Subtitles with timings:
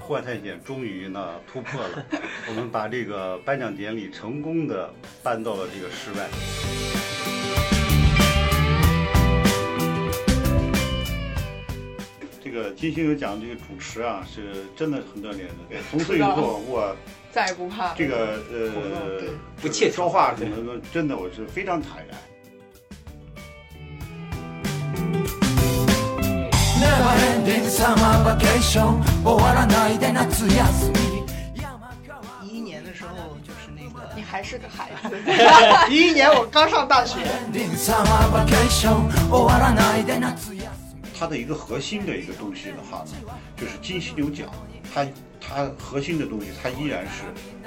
[0.00, 2.04] 户外探险终于呢突破了，
[2.48, 4.92] 我们把这个颁奖典礼成功的
[5.22, 6.28] 搬到了这个室外。
[12.44, 15.54] 这个金星有奖这个主持啊，是真的很锻炼的。
[15.90, 16.94] 从此以后，我
[17.30, 19.22] 再也不怕这个呃
[19.62, 22.18] 不怯说话什么的真的我是非常坦然。
[32.43, 35.17] 一一年的时候就是那个你还是个孩子。
[35.89, 40.61] 一一年我刚上大学， Ending summer vacation 終わらないで夏休み
[41.17, 43.11] 它的一个核心的一个东西的话呢，
[43.55, 44.47] 就是金犀牛奖，
[44.93, 45.05] 它
[45.39, 47.23] 它核心的东西，它依然是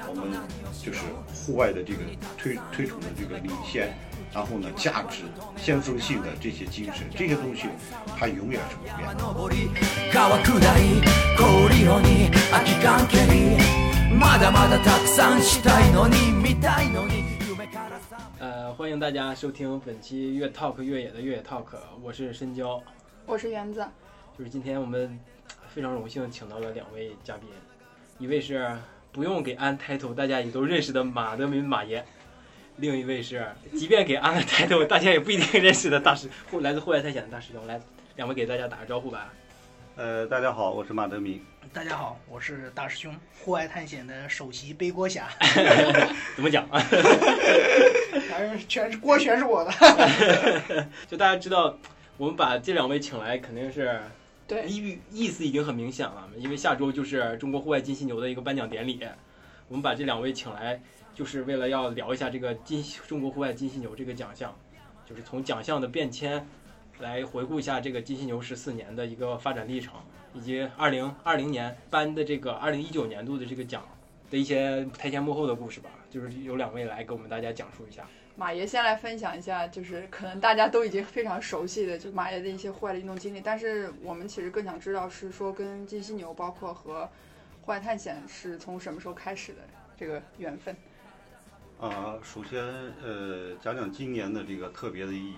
[0.07, 0.39] 我们
[0.83, 0.99] 就是
[1.33, 1.99] 户外的这个
[2.37, 3.97] 推推崇的这个理念，
[4.33, 5.23] 然后呢价值、
[5.55, 7.67] 先锋性的这些精神，这些东西
[8.17, 9.23] 它永远是不变的。
[9.23, 9.69] 登り
[10.11, 11.01] 川下り
[11.37, 13.57] 氷色に空き缶蹴り
[14.13, 21.65] まだまだたくさんしたいのに見たいのに夢から覚め呃，欢迎大家收听本期越 Talk 越野的越野 Talk，
[22.01, 22.81] 我是深交。
[23.25, 23.85] 我是园子，
[24.37, 25.19] 就是今天我们
[25.73, 27.49] 非常荣幸请到了两位嘉宾，
[28.19, 28.77] 一位是
[29.11, 32.05] 不用给安 title 大家也都认识的马德民马爷，
[32.82, 37.64] 另一位是即便给安了 title 大家也不一定认识的大师，户来自户外探险的大师兄。
[37.64, 37.80] 来，
[38.16, 39.32] 两位给大家打个招呼吧。
[39.94, 41.40] 呃，大家好，我是马德明。
[41.72, 45.28] 大家好，我是大师兄，户外探险的首席背锅侠，
[46.34, 46.66] 怎么讲？
[48.28, 49.70] 反正全是锅全是我的。
[51.08, 51.78] 就大家知道，
[52.16, 54.00] 我们把这两位请来，肯定是
[54.48, 58.98] 对，意意思已经很明显了，因为下周就是中国户外金犀牛的一个颁奖典礼，
[59.68, 60.80] 我们把这两位请来，
[61.14, 64.54] 就是为了要聊一下这个金中国户外金犀牛这个奖项，
[65.04, 66.46] 就是从奖项的变迁
[67.00, 69.94] 来回顾一下这个金犀牛十四年的一个发展历程，
[70.32, 73.86] 以及二零二零年颁的这个二零一九年度的这个奖
[74.30, 78.06] 的一些台前幕后的故事吧，就是有两位来给我们大家讲述一下。
[78.34, 83.42] 马爷先来分享一下，就是可能大家都已经非常熟悉的，就马爷的一些户外的运动经历。
[83.42, 87.04] 但是我们其实更想知道，是说跟金犀牛，包括和
[87.60, 89.58] 户外探险是从什么时候开始的
[89.98, 90.74] 这个缘分。
[91.82, 92.62] 呃，首先
[93.02, 95.34] 呃，讲讲今年的这个特别的意义。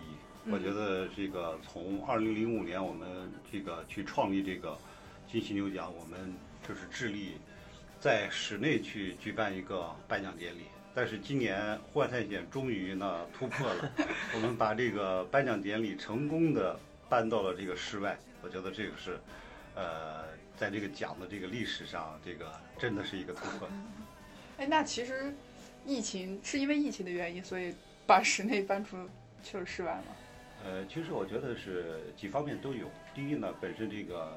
[0.50, 4.76] 我觉得这个从二零零五年我们这个去创立这个
[5.26, 6.34] 金犀牛奖，我们
[6.68, 7.38] 就是致力
[7.98, 10.64] 在室内去举办一个颁奖典礼。
[10.94, 13.90] 但是今年户外探险终于呢突破了，
[14.34, 16.78] 我们把这个颁奖典礼成功的
[17.08, 18.18] 搬到了这个室外。
[18.42, 19.18] 我觉得这个是，
[19.74, 20.24] 呃，
[20.58, 23.66] 在这个奖的这个历史上，这个真的是一个突破。
[24.58, 25.34] 哎，那其实
[25.86, 27.74] 疫情是因为疫情的原因，所以
[28.06, 28.96] 把室内搬出
[29.42, 30.16] 去了室外吗？
[30.64, 32.90] 呃，其实我觉得是几方面都有。
[33.14, 34.34] 第一呢，本身这个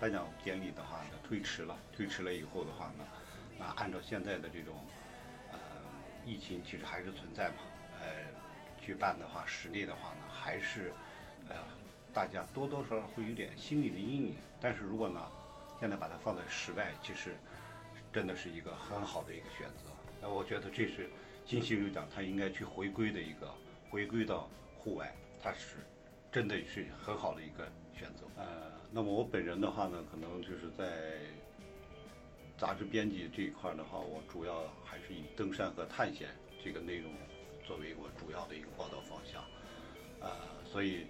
[0.00, 3.04] 颁奖典礼的话呢推迟了，推迟了以后的话呢，
[3.62, 4.74] 啊，按照现在的这种
[5.52, 5.58] 呃
[6.24, 7.56] 疫情其实还是存在嘛，
[8.00, 8.06] 呃，
[8.80, 10.92] 举办的话室内的话呢还是
[11.50, 11.56] 呃
[12.14, 14.34] 大家多多少少会有点心理的阴影。
[14.60, 15.20] 但是如果呢
[15.78, 17.36] 现在把它放在室外，其实
[18.10, 19.93] 真的是一个很好的一个选择。
[20.26, 21.10] 那我觉得这是
[21.44, 23.52] 金犀牛奖它应该去回归的一个
[23.90, 24.48] 回归到
[24.78, 25.14] 户外。
[25.42, 25.76] 它是
[26.32, 28.24] 真的是很好的一个选择。
[28.34, 31.18] 呃，那么我本人的话呢，可能就是在
[32.56, 36.30] 杂志编辑这一块的话，我主要还是以登山和探险
[36.64, 37.12] 这个内容
[37.62, 39.44] 作为我主要的一个报道方向。
[40.20, 40.30] 呃，
[40.64, 41.06] 所以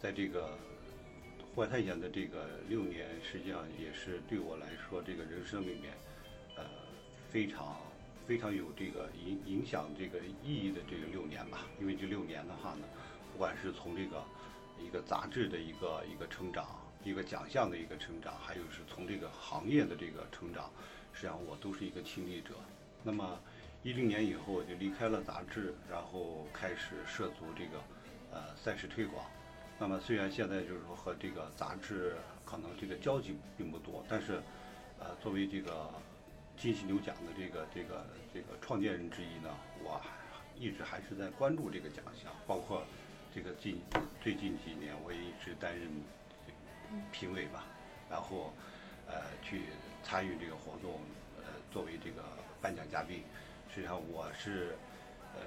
[0.00, 0.58] 在这个
[1.54, 5.94] 户外探险的这个六年，实际上也是对我来说，这个人生里面，
[6.56, 6.64] 呃，
[7.30, 7.80] 非常
[8.26, 11.66] 非常有这个影影响这个意义的这个六年吧。
[11.80, 12.86] 因为这六年的话呢。
[13.32, 14.24] 不管是从这个
[14.82, 16.64] 一个杂志的一个一个成长，
[17.04, 20.70] 一个奖项的一个成长，还有是从这个行业的这个成长，
[21.12, 22.54] 实际上我都是一个亲历者。
[23.02, 23.38] 那么
[23.82, 27.78] 一零年以后我就离开了杂志，然后开始涉足这个
[28.32, 29.26] 呃赛事推广。
[29.78, 34.40] 那么虽然现在就是说和这个杂志可能这个交集并不多，但是
[34.98, 35.90] 呃作为这个
[36.56, 38.06] 金犀牛奖的这个这个
[38.36, 39.48] 这个创建人之一呢，
[39.82, 39.98] 我
[40.58, 42.84] 一直还是在关注这个奖项，包括。
[43.34, 43.78] 这个近
[44.22, 45.90] 最近几年，我也一直担任
[47.12, 47.66] 评委吧，
[48.08, 48.50] 然后
[49.06, 49.64] 呃去
[50.02, 51.00] 参与这个活动，
[51.36, 52.22] 呃作为这个
[52.62, 53.22] 颁奖嘉宾。
[53.68, 54.74] 实际上我是
[55.34, 55.42] 呃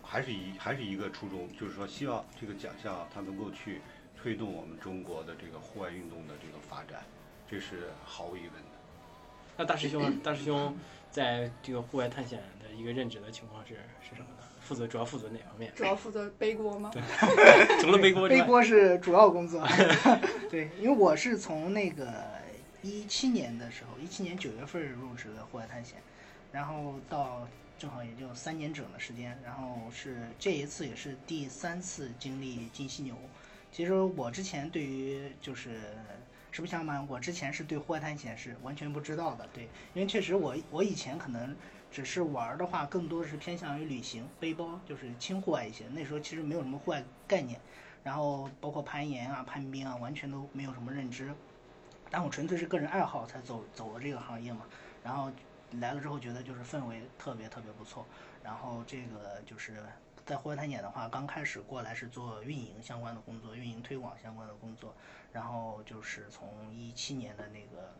[0.00, 3.80] 还是一还是一个初衷，就是说希望这个奖项它能够去
[4.16, 7.02] 推动我们中国的这个户外运动的这个发展，
[7.50, 8.70] 这是毫无疑问的。
[9.56, 10.78] 那大师兄，大师兄
[11.12, 14.42] 在这个户外探险的一个任职的情况是是什么呢？
[14.60, 15.70] 负责主要负责哪方面？
[15.76, 16.90] 主要负责背锅吗？
[16.92, 17.02] 对
[17.80, 19.66] 除了背锅之背，锅是主要工作。
[20.50, 22.10] 对，因为我是从那个
[22.80, 25.98] 一七年的时候，一七年九月份入职的户外探险，
[26.50, 27.46] 然后到
[27.78, 33.14] 正好也就三年整的时间，然后是这一次也是第三次经历金犀牛。
[33.70, 35.80] 其实我之前对于就是
[36.52, 39.64] 实不相瞒，我之前是对户外探险是完全不知道的，对，
[39.94, 41.56] 因为确实我我以前可能
[41.90, 45.88] 只是玩的话，更多的是偏向于旅行、背包，就是轻户外一些。
[45.88, 47.58] 那时候其实没有什么户外概念，
[48.04, 51.32] 然后包括攀岩啊、攀冰啊，完全都没有什么认知。
[52.10, 54.66] 但我纯粹是个人爱好才走走了这个行业嘛。
[55.02, 55.32] 然后
[55.80, 58.04] 来了之后觉得就是氛围特别特别不错。
[58.44, 59.82] 然后这个就是
[60.26, 64.94] 在户外探险的话，刚开始过来是做运营相关的工作，运营推广相关的工作。
[65.32, 67.92] 然后就是从一七年的那个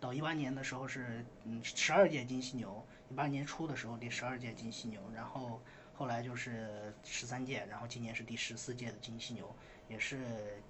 [0.00, 5.60] 到一八年的时候是嗯十二届金犀牛，一八年初的时候第十二届金犀牛，然后
[5.94, 9.54] 后来就是十三届，然后今年是第十四届的金犀牛，
[9.88, 10.18] 也是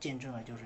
[0.01, 0.65] 见证了就是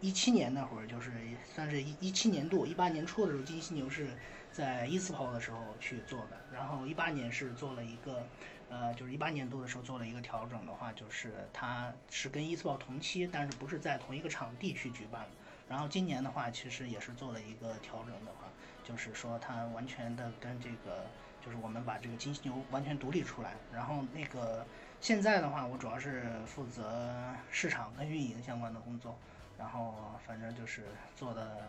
[0.00, 1.12] 一七年那会儿就是
[1.54, 4.08] 算是一一七年度，一八年初的时候金犀牛是
[4.50, 8.26] 在一次抛的时候去做的，然后一八年是做了一个。
[8.70, 15.28] 呃，就是一八年度的时候做了一个调整的话，就是它是跟一次跑同期，但是不是在同一个场地去举办的。
[15.68, 18.48] 然后今年的话，其实也是做了一个调整的话，
[18.84, 21.06] 就是说它完全的跟这个，
[21.44, 23.54] 就是我们把这个金犀牛完全独立出来。
[23.72, 24.66] 然后那个
[25.00, 27.14] 现在的话，我主要是负责
[27.50, 29.16] 市场跟运营相关的工作。
[29.58, 29.94] 然后
[30.24, 30.84] 反正就是
[31.16, 31.66] 做的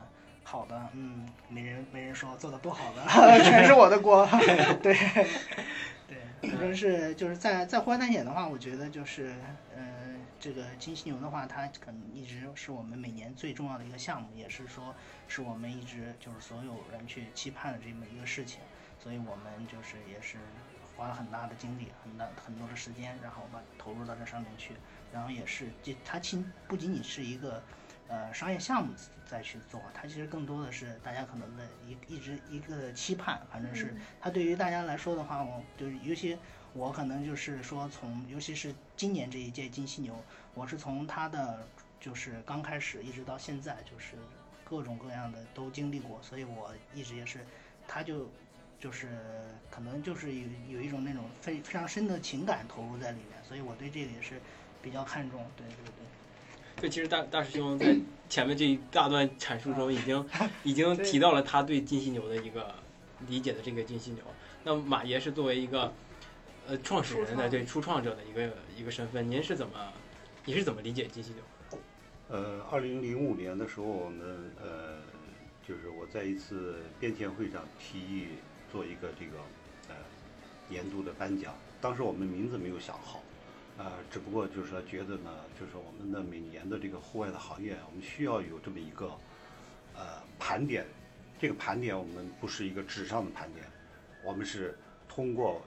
[0.49, 3.05] 好的，嗯，没人没人说；做的不好的，
[3.45, 4.27] 全是我的锅。
[4.81, 4.97] 对。
[6.09, 9.35] 对，反正是就是在在户外探险的话，我觉得就是，
[9.75, 14.95] 呃，这个金犀牛的话，它可能一直是我们每年最重要的一个项目，也是说
[15.27, 18.59] 是我们一直就是所有人去期盼的这么一个事情，
[18.97, 20.37] 所以我们就是也是
[20.97, 24.73] 花了很大的精力，很大很多的时间，然后把投入到这上面去，
[25.13, 27.61] 然后也是这它其不仅仅是一个。
[28.09, 28.91] 呃，商业项目
[29.23, 36.35] 再去做，它其实更多的是大家可能的一一直一个期盼，反正是它对于大家来说的话，我就是尤其
[36.73, 40.19] 我可能就是说从，尤其是今年这一届金犀牛，
[40.55, 41.67] 我是从它的
[41.99, 44.15] 就是刚开始一直到现在，就是
[44.63, 47.45] 各种各样的都经历过，所以我一直也是，
[47.87, 48.27] 它就
[48.79, 49.19] 就是
[49.69, 54.41] 可能就是有有一种那种非非常深的情感投入在里面，所以我对这个也是
[54.81, 56.18] 比较看重，对对对。
[56.79, 57.95] 对，其实大大师兄在
[58.29, 60.25] 前面这一大段阐述中，已经
[60.63, 62.75] 已经提到了他对金犀牛的一个
[63.27, 64.23] 理解的这个金犀牛。
[64.63, 65.93] 那马爷是作为一个
[66.67, 69.73] 呃创始人的对初创者的一个一个身份，您是怎么
[70.45, 71.79] 你是怎么理解金犀牛？
[72.29, 74.99] 呃，二零零五年的时候，我们呃
[75.67, 78.27] 就是我在一次编前会上提议
[78.71, 79.37] 做一个这个
[79.87, 79.95] 呃
[80.67, 83.23] 年度的颁奖，当时我们名字没有想好。
[83.81, 89.09] 呃，只不过就是说，觉得呢，就是我们的每年的这个户外的行业，我们需要有这么一个
[89.95, 90.85] 呃盘点。
[91.39, 93.65] 这个盘点我们不是一个纸上的盘点，
[94.21, 94.77] 我们是
[95.07, 95.61] 通过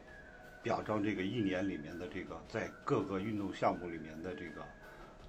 [0.62, 4.62] 表彰这个一年里面的这个在各个运动项目里面的这个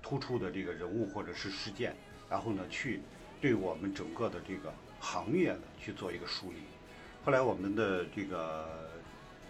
[0.02, 1.96] 突出的这个人物或者是事件，
[2.30, 3.00] 然后呢去
[3.40, 6.58] 对我们整个的这个行业呢去做一个梳理。
[7.24, 8.90] 后来我们的这个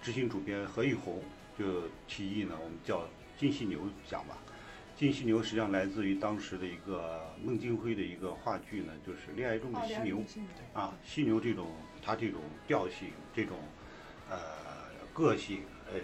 [0.03, 1.19] 执行主编何玉红
[1.57, 3.03] 就提议呢，我们叫。
[3.37, 4.37] 金犀牛奖吧，
[4.95, 10.17] 金犀牛实际上来自于当时的一个孟京辉的一个话剧呢，就是《恋爱中的犀牛》
[10.73, 11.67] 啊，犀牛这种
[12.01, 13.57] 它这种调性、这种
[14.29, 14.37] 呃
[15.13, 15.61] 个性，
[15.91, 15.99] 呃，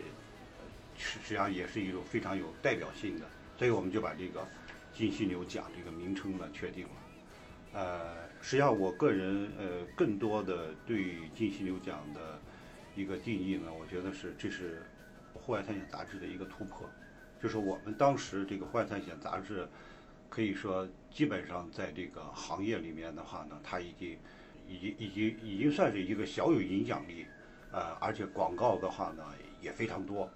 [0.98, 3.26] 实实际上也是一种非常有代表性的，
[3.58, 4.46] 所以我们就把这个
[4.94, 6.92] 金犀牛奖这个名称呢确定了。
[7.72, 12.40] 呃，实际上我个人呃更多的对金犀牛奖的
[12.96, 14.82] 一个定义呢，我觉得是这是
[15.34, 16.90] 户外探险杂志的一个突破。
[17.42, 19.68] 就是我们当时这个《户外探险》杂志，
[20.30, 24.18] 可以说基本上在这个行业里面的话呢，它已经、
[24.68, 27.26] 已经、已经、已经算是一个小有影响力，
[27.72, 29.24] 呃，而且广告的话呢
[29.62, 30.30] 也非常多，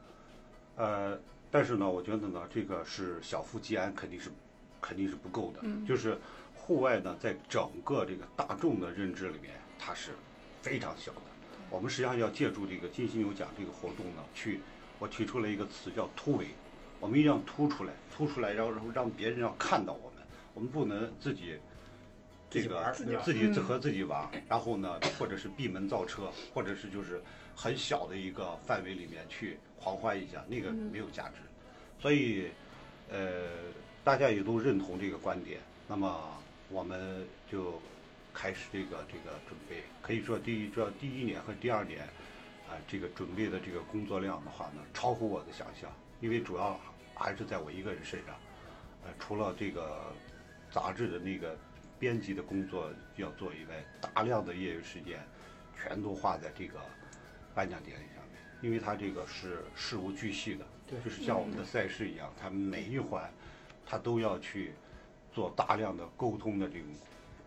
[0.77, 1.19] 呃，
[1.51, 4.31] 但是呢，我觉得呢，这个是小富即安，肯定是
[4.79, 5.61] 肯定是不够的。
[5.85, 6.17] 就是
[6.55, 10.11] 户外呢，在整个这个大众的认知里面，它是
[10.61, 11.21] 非常小的。
[11.69, 14.61] 我们实际上要借助这个金犀牛奖这个活动呢，去
[14.99, 16.47] 我提出了一个词叫突围。
[17.03, 20.23] 我们一定要突出来，突出来，然后然后让别人要看到我们。
[20.53, 21.59] 我们不能自己
[22.49, 27.21] 这个自己和自己玩，然后呢，或者是闭门造车，或者是就是
[27.53, 31.41] 很小的一个范围里面去狂欢一下，那个没有价值。
[31.99, 32.47] 所以，
[33.09, 33.49] 呃，
[34.01, 35.59] 大家也都认同这个观点。
[35.89, 36.37] 那么，
[36.69, 37.81] 我们就
[38.33, 39.83] 开始这个这个准备。
[40.01, 42.03] 可以说，第一，主要第一年和第二年，
[42.69, 45.91] 啊，啊，这个准备的这个工作量的话呢，超乎我的想象，
[46.21, 46.79] 因为主要
[47.15, 48.35] 还是在我一个人身上，
[49.03, 50.11] 呃，除了这个
[50.71, 51.57] 杂志的那个
[51.99, 55.19] 编辑的工作要做以外，大量的业余时间
[55.75, 56.79] 全都花在这个
[57.53, 63.31] 颁奖典礼上面，因为它这个是事无巨细的，对就是像我们的赛事一样，它每一环
[63.85, 64.73] 它都要去
[65.31, 66.87] 做大量的沟通的这种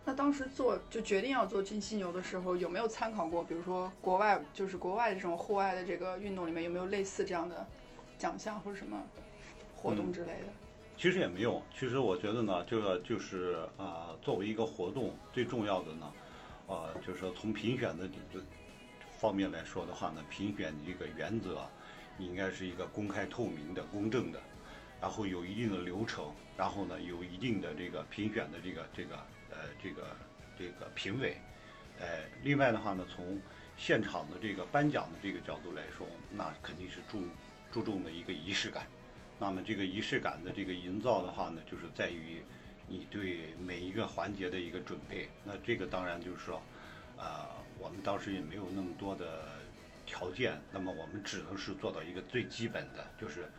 [0.05, 7.67] 那当时做就决定要做金犀牛的时候，有没有参考过，比如说国外，就是国外的这种户外的这个运动里面，有没有类似这样的
[8.17, 8.97] 奖项或者什么
[9.87, 10.47] 活动之类的？
[10.97, 16.11] 其实也没有，其实我觉得呢，这个就是啊、作为一个活动，最重要的呢，
[16.67, 18.43] 呃，就是说从评选的这个
[19.17, 21.65] 方面来说的话呢，评选的这个原则
[22.19, 24.41] 应该是一个公开透明的、公正的，
[24.99, 29.15] 然后有一定的流程，然后呢有一定的这个评选的这个这个
[29.51, 30.07] 呃这个
[30.59, 31.37] 这个评委，
[31.99, 33.39] 呃，另外的话呢，从
[33.77, 37.21] 现场的这个颁奖的这个角度来说，那肯定是注
[37.71, 38.85] 注重的一个仪式感。
[39.39, 42.41] 那么这个仪式感的这个营造的话呢，就是在于
[42.87, 45.29] 你对每一个环节的一个准备。
[45.43, 46.61] 那这个当然就是说，
[47.17, 47.45] 呃，
[47.77, 49.43] 我们当时也没有那么多的
[50.05, 53.49] 条件，那么我们只能是做到一个最基本的，就是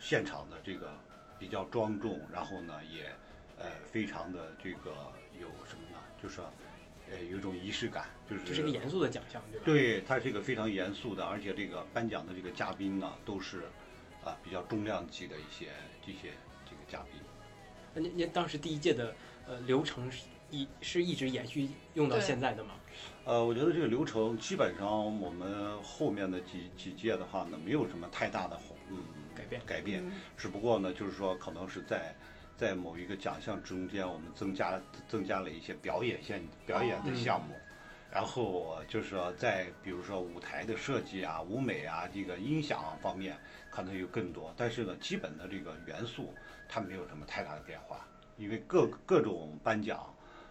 [0.00, 0.92] 现场的这个
[1.38, 3.04] 比较庄重，然后呢也
[3.58, 5.98] 呃非常的这个有什么呢？
[6.20, 6.52] 就是说
[7.10, 9.64] 呃有一种仪式感，就是这是个严肃的奖项，对吧？
[9.64, 13.64] 对，它是一个非常严肃的，而且这个颁奖的这个嘉宾呢，都是
[14.24, 15.68] 啊比较重量级的一些
[16.04, 16.32] 这些
[16.64, 17.20] 这个嘉宾。
[17.94, 19.14] 那您您当时第一届的
[19.46, 22.74] 呃流程是一是一直延续用到现在的吗？
[23.24, 28.58] 呃，我觉得这个流程基本上我们后面的几几届的话呢，没有什么太大的
[28.90, 28.98] 嗯
[29.34, 32.14] 改变改变，嗯只不过呢，就是说可能是在
[32.56, 37.54] 在某一个奖项中间，我们增加增加了一些表演项表演的项目，
[38.10, 43.38] 然后就是说在比如说舞台的设计啊、舞美啊、这个音响方面
[43.74, 46.34] 可能有更多，但是呢，基本的这个元素
[46.68, 50.06] 它没有什么太大的变化，因为各各种颁奖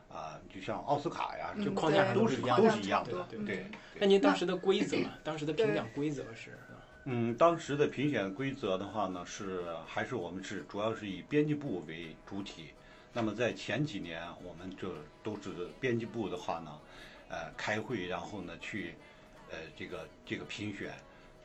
[0.10, 3.26] 啊、就像奥斯卡呀，嗯就框架对都是一样都是一样的。
[3.46, 3.66] 对
[3.98, 6.58] 那您当时的规则，当时的评奖规则是？
[7.06, 12.72] 嗯，当时的评选规则的话呢，是还是我们是主要是以编辑部为主体。
[13.14, 15.50] 那么在前几年，我们就都是
[15.80, 16.78] 编辑部的话呢，
[17.30, 18.96] 呃，开会，然后呢去，
[19.50, 20.94] 呃，这个这个评选，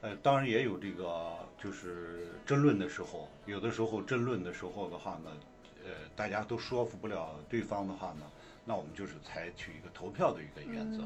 [0.00, 5.30] 呃，当然也有这个就是争论的时候，有的时候争论的时候的话呢，
[5.84, 8.22] 呃，大家都说服不了对方的话呢，
[8.64, 11.02] 那我们就是采取一个投票的一个原则，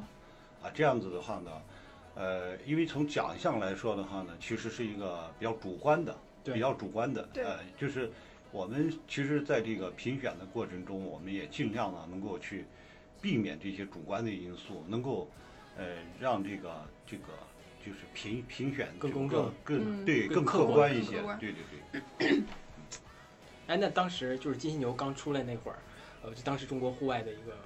[0.63, 1.51] 啊，这样子的话呢。
[2.17, 7.27] 呃，因为从奖项来说的话呢，其实是一个比较主观的，对比较主观的。
[7.37, 8.11] 呃，就是
[8.51, 12.67] 我们其实在这个评选的过程中，我们也尽量呢能够去
[13.23, 15.31] 避免这些主观的因素，能够
[15.79, 15.87] 呃
[16.19, 17.27] 让这个这个
[17.85, 21.23] 就是评评选更公正嗯更对更更客观一些。
[21.39, 22.43] 对对对。
[23.67, 25.79] 哎，那当时就是金犀牛刚出来那会儿，
[26.23, 27.57] 呃，就当时中国户外的一个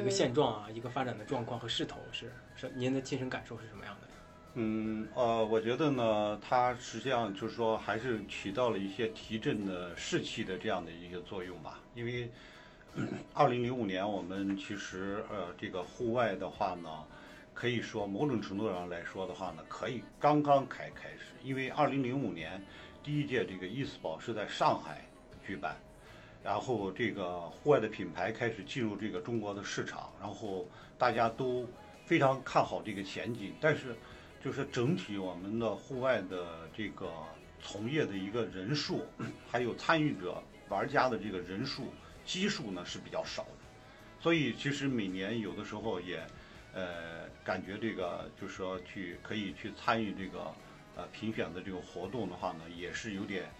[0.00, 4.06] 一个现状啊，一个发展的状况和势头是是您的亲身感受是什么样的？
[4.54, 11.78] 嗯，呃，我觉得呢，它实际上就是说，还是起到了一些提振的士气的这样的一些作用吧。
[11.94, 12.30] 因为
[13.34, 17.04] 二零零五年我们其实呃，这个户外的话呢，
[17.54, 21.34] 可以说某种程度上来说的话呢，可以刚刚开开始。
[21.42, 22.62] 因为二零零五年
[23.02, 25.04] 第一届这个伊斯堡是在上海
[25.46, 25.76] 举办，
[26.42, 31.66] 然后这个户外的品牌开始进入这个中国的市场，然后大家都
[32.04, 33.94] 非常看好这个前景，但是。
[34.42, 37.12] 就是整体我们的户外的这个
[37.60, 39.04] 从业的一个人数，
[39.50, 41.92] 还有参与者、玩家的这个人数
[42.24, 43.50] 基数呢是比较少的，
[44.18, 46.26] 所以其实每年有的时候也，
[46.74, 50.54] 呃，感觉这个就是说去可以去参与这个
[50.96, 53.50] 呃评选的这个活动的话呢，也是有点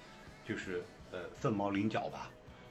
[0.47, 2.31] 就是呃凤毛麟角吧，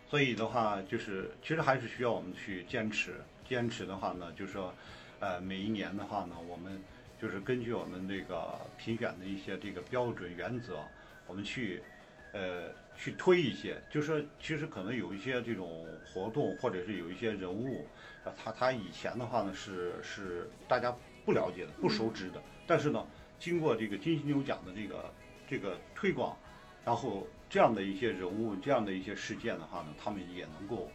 [0.10, 3.16] 所以的话就是其实还是需要我们去坚持，
[3.48, 4.74] 坚持的话呢，就是说
[5.20, 6.82] 呃每一年的话呢，我们。
[7.22, 10.80] 就是根据我们这个评选的一些这个标准原则，
[11.28, 11.84] 我们去，
[12.32, 17.88] 呃，去推一些，就是说其实可能有一些这种活动，或者是有一些人物，
[18.26, 20.94] 啊，他他以前的话呢是是大家
[21.26, 23.08] 不了解的、不熟知的，但是呢，
[23.40, 25.14] 经过这个金犀牛奖的这个
[25.48, 26.38] 这个推广，
[26.84, 30.92] 然后这样的一些人物、这样的一些事件的话呢，他们也能够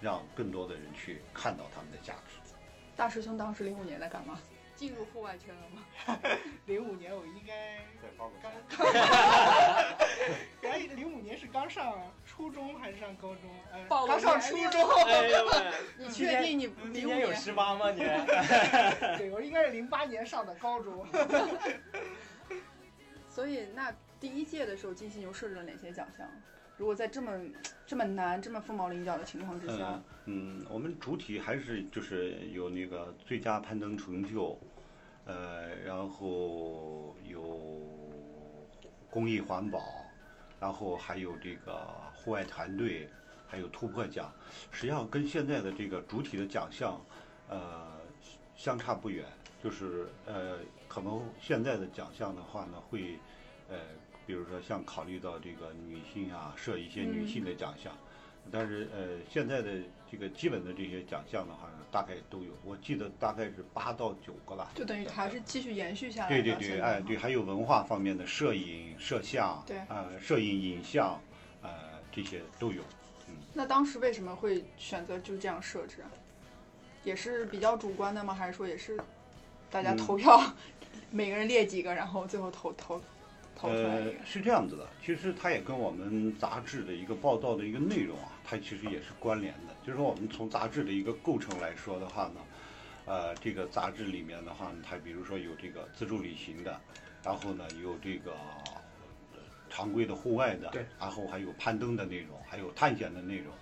[0.00, 2.40] 让更多的人去看到他们的价值。
[2.96, 4.40] 大师兄当时零五年在干嘛？
[4.82, 6.18] 进入户外圈了吗？
[6.66, 9.96] 零五年我应该再报个刚山，
[10.60, 13.42] 原来零五年是刚上初中还是上高中？
[13.72, 14.82] 呃，暴露刚上初中。
[15.06, 15.52] 哎呦喂，
[16.04, 17.32] 你确定你零五年？
[17.36, 17.92] 十八吗？
[17.92, 18.00] 你？
[19.18, 21.06] 对，我应该是零八年上的高中。
[23.28, 26.28] 所以那第一届的时候，金犀牛设置了哪些奖项？
[26.76, 27.30] 如果在这么
[27.86, 34.58] 这么难、这么凤毛麟角的情况之下，嗯嗯，我们主体还是就是有那个最佳攀登成就，
[35.24, 37.80] 呃，然后有
[39.10, 39.80] 公益环保，
[40.60, 43.08] 然后还有这个户外团队，
[43.46, 44.32] 还有突破奖，
[44.70, 47.00] 实际上跟现在的这个主体的奖项，
[47.48, 47.86] 呃，
[48.56, 49.24] 相差不远。
[49.62, 53.16] 就是呃，可能现在的奖项的话呢，会
[53.68, 53.78] 呃，
[54.26, 57.96] 比如说像考虑到这个女性啊，设一些女性的奖项。
[58.50, 59.70] 但是呃，现在的
[60.12, 64.70] 这个基本的这些奖项的话呢，大概都有，我记得大概是八到九个吧。
[64.74, 66.28] 就等于还是继续延续下来。
[66.28, 71.18] 对对对，哎对，还有文化方面的摄影、摄像，对呃，摄影、影像，
[71.62, 71.70] 呃，
[72.12, 72.82] 这些都有。
[73.26, 76.10] 嗯那当时为什么会选择就这样设置啊？
[77.04, 78.34] 也是比较主观的吗？
[78.34, 78.98] 还是说也是
[79.70, 80.38] 大家嗯投票，
[81.10, 83.00] 每个人列几个，然后最后投投
[83.56, 89.74] 投出来是这样子的，其实它也跟我们杂志的一个报道的一个内容啊，它其实也是关联的。
[89.84, 92.40] 就是说，我们从杂志的一个构成来说的话呢，
[93.04, 96.80] 呃，这个杂志里面的话呢，它比如说有这个自助旅行的，
[97.24, 98.32] 然后呢有这个
[99.32, 103.52] 呃常规的户外的，对，然后还有攀登的内容，还有探险的内容，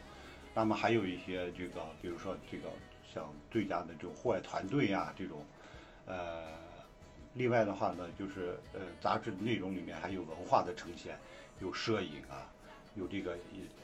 [0.54, 2.68] 那么还有一些这个，比如说这个
[3.12, 5.44] 像最佳的这种户外团队呀、这种，
[6.06, 6.49] 呃，
[7.34, 11.18] 另外的话呢，就是呃，杂志内容里面还有文化的呈现，
[11.60, 12.50] 有摄影啊，
[12.94, 13.37] 有这个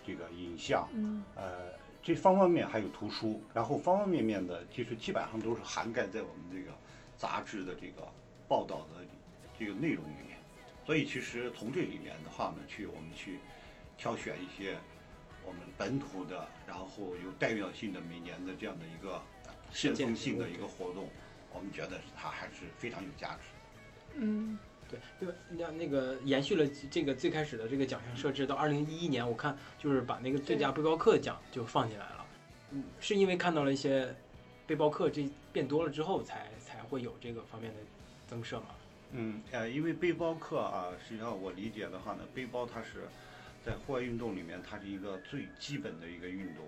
[0.06, 1.72] 这个影像，嗯，呃，
[2.02, 6.76] 这方方面面还有图书，然后方方面面的，其实基本上都是涵盖在我们这个
[7.16, 8.06] 杂志的这个
[8.48, 9.04] 报道的
[9.58, 10.36] 这个内容里面。
[10.84, 13.38] 所以其实从这里面的话呢，去我们去
[13.98, 14.76] 挑选一些
[15.44, 19.20] 我们本土的，然后有代表性的每年的这样的一个
[19.72, 21.08] 先锋性的一个活动，
[21.52, 23.40] 我们觉得它还是非常有价值。
[24.14, 24.56] 嗯，
[24.88, 25.34] 对，对吧？
[25.50, 32.26] 那那个延续了这个最开始的这个奖项设置到二零一一年，我看就是把那个最佳背包客奖就放进来了。
[32.70, 34.14] 嗯，是因为看到了一些
[34.66, 37.80] 背包客这变多了之后才才会有这个方面的
[38.26, 38.66] 增设嘛？
[39.12, 43.06] 嗯，呃，因为背包客啊，实际上我理解的话呢，背包它是
[43.64, 46.64] 在户外运动里面，它是一个最基本的一个运动。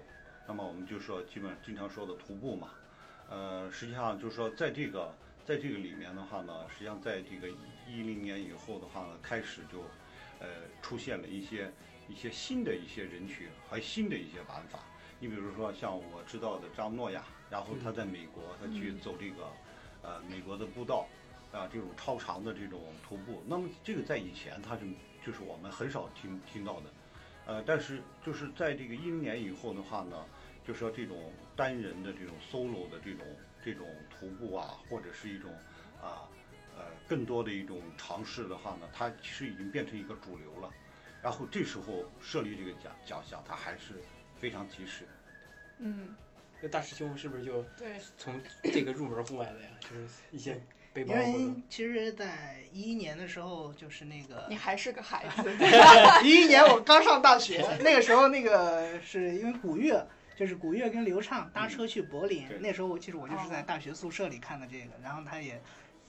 [0.46, 2.70] 那么我们就说，基本上经常说的徒步嘛，
[3.28, 5.12] 呃，实际上就是说，在这个
[5.48, 7.48] 在这个里面的话呢，实际上在这个
[7.88, 9.80] 一零年以后的话呢，开始就
[10.40, 10.46] 呃
[10.82, 11.72] 出现了一些
[12.06, 14.80] 一些新的一些人群和新的一些玩法。
[15.18, 19.50] 你比如说像我知道的张诺亚，然后他在美国，他去走这个
[20.02, 21.08] 呃美国的步道。
[21.50, 24.82] 啊，这种超长的这种徒步，那么这个在以前他是
[25.24, 26.92] 就是我们很少听听到的，
[27.46, 30.26] 呃，但是就是在这个一零年以后的话呢，
[30.66, 33.24] 就说这种单人的这种 solo 的这种
[33.64, 33.87] 这种
[34.18, 35.50] 徒步啊，或者是一种
[36.02, 36.26] 啊
[36.76, 40.70] 呃更多的一种尝试的话呢，它其实已经变成一个主流了。
[41.22, 44.00] 然后这时候设立这个奖奖项，它还是
[44.38, 45.04] 非常及时。
[45.78, 46.14] 嗯，
[46.61, 49.68] 那大师兄是不是就对，从这个入门户外的呀？
[49.81, 50.61] 就是一些
[50.92, 55.50] 背包因为其实，在一一年的时候，就是那个你还是个孩子，
[56.24, 60.00] 一一年我刚上大学，那个时候那个是因为古月，
[60.38, 65.61] 就是古月跟刘畅搭车去柏林，对那时候我其实我就是在大学宿舍里看的这个，然后他也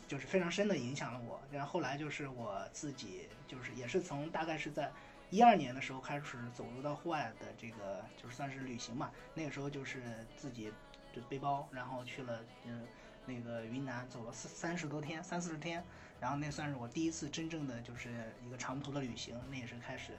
[0.08, 1.42] 就是非常深的影响了我。
[1.52, 4.92] 然后后来就是我自己就是也是从大概是在
[5.32, 10.00] 一二年的时候开始走入到户外的这个就是算是旅行嘛，那个时候就是
[10.38, 10.72] 自己
[11.12, 12.86] 就背包，然后去了嗯
[13.26, 15.84] 那个云南走了四三十多天三四十天。
[16.22, 20.12] 然后那算是我第一次真正的就是一个长途的旅行，那也是开始。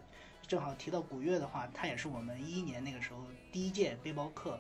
[0.50, 3.20] 正好提到古月的话，他也是我们一一年那个时候
[3.52, 4.58] 第一届背包客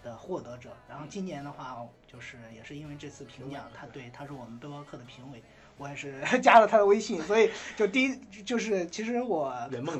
[0.00, 0.70] 的获得者。
[0.88, 5.42] 然后今年的话，就是也是因为这次评奖，他对他是我们背包客的评委，
[5.76, 9.52] 我也是 加了他的微信，所以就第一就是其实我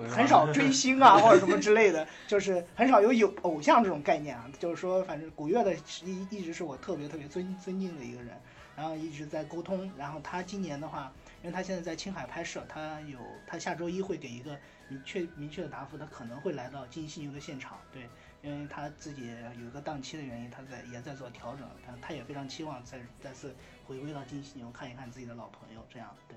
[0.08, 4.48] 很少追星啊或者什么之类的， 就是很少有有偶像这种概念啊。
[4.60, 8.40] 就是说，反正古月的一一直是我特别特别尊尊敬的一个人。
[8.76, 9.88] 然后一直在沟通。
[9.96, 14.56] 然后他今年的话，因为他现在在青海拍摄，他有他下周一会给一个
[14.88, 17.78] 明确明确的答复，他可能会来到金犀牛的现场。
[17.92, 18.08] 对，
[18.42, 21.68] 因为他自己有一个档期的原因，他在也在做调整。
[21.86, 23.54] 他他也非常期望再再次
[23.86, 25.84] 回归到金犀牛，看一看自己的老朋友。
[25.92, 26.36] 这样对。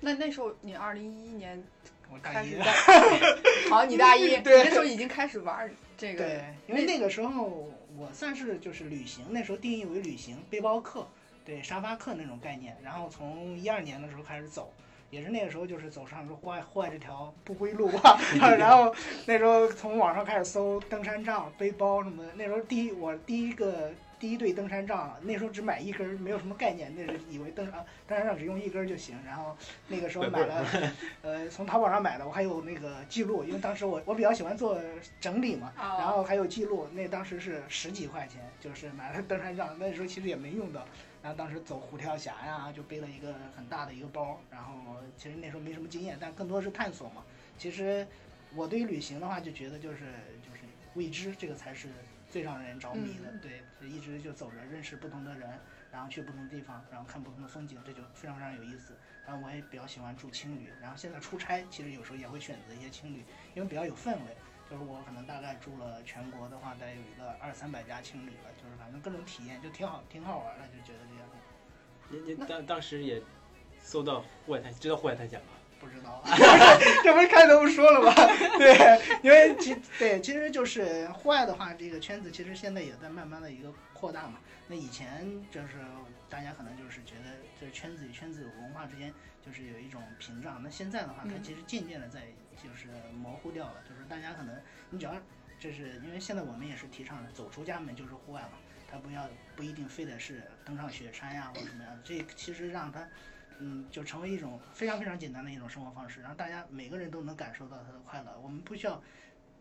[0.00, 1.62] 那那时候你二零一一年
[2.10, 2.58] 我大一开始。
[2.62, 11.06] 在，好，你大一，对那时候已经开始玩这个，对，因为那个时候我算是就是旅行，那时候定义为旅行背包客。
[11.44, 12.76] 对沙发客那种概念。
[12.82, 14.70] 然后从一二年的时候开始走，
[15.10, 18.18] 也是那个时候就是走上说坏坏这条不归路啊。
[18.58, 18.94] 然后
[19.26, 22.32] 那时候从网上开始搜登山杖、背包什么的。
[22.36, 23.90] 那时候第一我第一个
[24.20, 29.16] 第一对登山杖，那时候只买一根儿，没有什么概念，那是以为登山登山杖只用一根儿就行。
[29.24, 30.66] 然后那个时候买了，
[31.22, 34.76] 呃，从淘宝上买的，我还有那个记录，因为当时我我比较喜欢做
[35.20, 36.88] 整理嘛，哦然后还有记录。
[36.92, 40.84] 那当时是十几块钱，就是买了登山杖，那时候其实也没用到。
[41.22, 44.74] 然后当时走虎跳峡呀，就背了一个很大的一个包，然后
[45.16, 47.24] 其实那时候没什么经验，但更多是探索嘛。
[47.56, 48.06] 其实
[48.54, 49.98] 我对于旅行的话，就觉得就是
[50.42, 50.62] 就是
[50.94, 51.88] 未知，这个才是
[52.30, 53.30] 最让人着迷的。
[53.32, 55.58] 嗯对，就一直就走着，认识不同的人，
[55.90, 58.94] 然后去不同的地方，然后看不同的风景，这就非常非常有意思。
[59.26, 64.36] 然后我也比较喜欢住青旅，然后现在出差其实有时候也会选择一些青旅，因为比较有氛围。
[64.70, 71.28] 就是我可能大概住了全国的话，大概有一个二三百家青旅了，就是反正各种体验就挺好，挺好玩的，就觉得这样。
[72.10, 73.22] 您您当当时也
[73.80, 75.46] 搜到户外探险，知道户外探险吗？
[75.80, 76.20] 不知道，
[77.04, 78.12] 这不是开头说了吗？
[78.58, 84.40] 对，因为其对，其实就是户外的话，这个圈子其实现在也在慢慢的一个扩大嘛。
[84.66, 85.78] 那以前就是
[86.28, 89.14] 大家可能就是觉得这圈子与圈子文化之间
[89.48, 92.26] 就是有一种屏障，那现在的话，它嗯其实渐渐的在
[92.62, 94.54] 就是模糊掉了，就是大家可能
[94.90, 95.14] 你只要
[95.58, 103.08] 就是因为现在我们也是提倡走出家门就是户外嘛，它不要不一定非得是登上雪山呀或者什么样的，这其实让它。
[103.60, 108.38] 嗯，就成为一种非常非常简单的一种生活方式，让大家每个人都能感受到他的快乐。
[108.38, 109.02] 我们不需要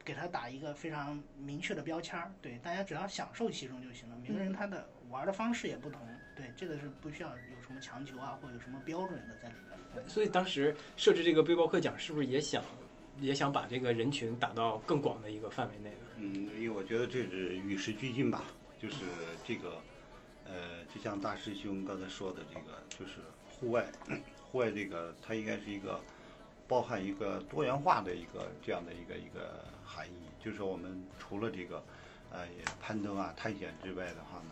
[0.05, 4.15] 给他打一个非常明确的标签儿，对，大家只要享受其中就行了。
[4.17, 9.55] 每个人他的玩的方式也不同，对，这个是不需要有什么强求啊，或者有什么标准的在里
[9.95, 10.07] 面。
[10.07, 12.63] 所以当时设置这个背包客奖，是不是也想
[13.19, 15.97] 也想把这个人群打到更广的一个范围内呢？
[16.17, 18.43] 嗯，因为我觉得这是与时俱进吧，
[18.79, 19.05] 就是
[19.43, 19.81] 这个，
[20.45, 23.13] 呃，就像大师兄刚才说的这个，就是
[23.49, 23.85] 户外，
[24.43, 25.99] 户外这个它应该是一个
[26.67, 31.83] 包含一个多元化的一个这样的一个一个含义，就是我们除了这个，
[32.29, 32.47] 呃，
[32.79, 34.51] 攀登啊、探险之外的话呢，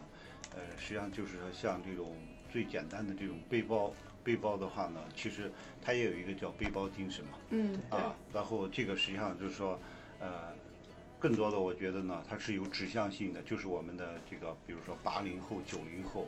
[0.56, 2.16] 呃，实际上就是说像这种
[2.50, 7.38] 最简单的这种背包，背包的话呢，其实它也有一个叫背包精神嘛。
[7.50, 9.80] 嗯，对，啊，然后这个实际上就是说，
[10.20, 10.54] 呃，
[11.20, 16.28] 更多的我觉得呢，它是有指向性的，就是我们的这个，比如说八零后、九零后，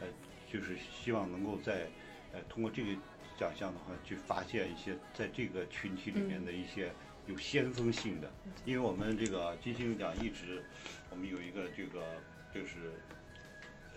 [0.00, 0.06] 呃，
[0.50, 1.88] 就是希望能够在
[2.32, 2.92] 呃通过这个
[3.36, 6.92] 奖项的话，去发现一些在这个群体里面的一些
[7.26, 8.30] 有先锋性的，
[8.64, 10.62] 因为我们这个金星奖一直
[11.10, 12.04] 我们有一个这个
[12.54, 12.92] 就是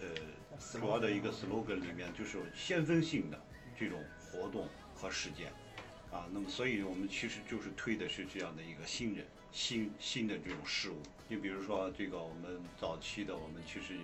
[0.02, 0.08] 呃
[0.60, 3.40] 主要的一个 slogan 里面就是有先锋性的
[3.80, 5.52] 这种活动和实践。
[6.10, 10.96] 啊，那么所以我们其实就是推的是这样的一个新人、新新的这种事物。
[11.28, 13.98] 你比如说这个我们早期的，我们其实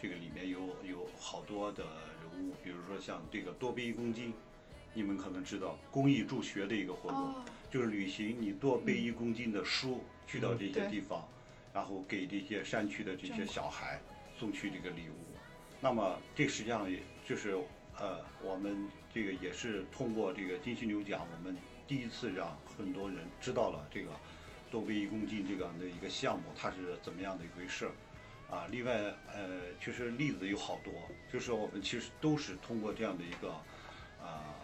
[0.00, 1.82] 这个里面有有好多的
[2.22, 4.34] 人物，比如说像这个多背一公斤，
[4.92, 11.26] 你们可能知道公益助学的一个活动，哦，就是旅行你多背一公斤的书去到这些地方，
[11.72, 13.98] 然后给这些山区的这些小孩
[14.38, 15.25] 送去这个礼物。
[15.80, 17.56] 那么这实际上也就是
[17.98, 24.10] 呃，我们这个也是通过这个金犀牛奖，我们第一次让很多人知道了这个
[24.70, 27.88] 多维一公斤这样的一个项目，它是怎么样的一回事。
[28.48, 28.92] 啊，另外，
[29.34, 30.92] 呃，其实例子有好多，
[31.32, 33.50] 就是我们其实都是通过这样的一个，
[34.22, 34.54] 啊，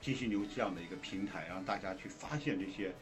[0.00, 2.92] 金犀牛这样的一个平台，让大家去发现这些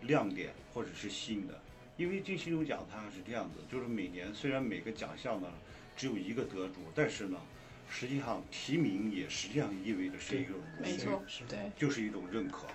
[0.00, 1.60] 亮点或者是新的。
[1.98, 5.52] 因为金犀牛奖它是这样子，就是每年虽然每个奖项呢
[5.96, 7.38] 只有一个得主，但是呢，
[7.88, 11.70] 实际上提名也实际上意味着是一种荣誉没错是，对。
[11.76, 12.66] 就是一种认可。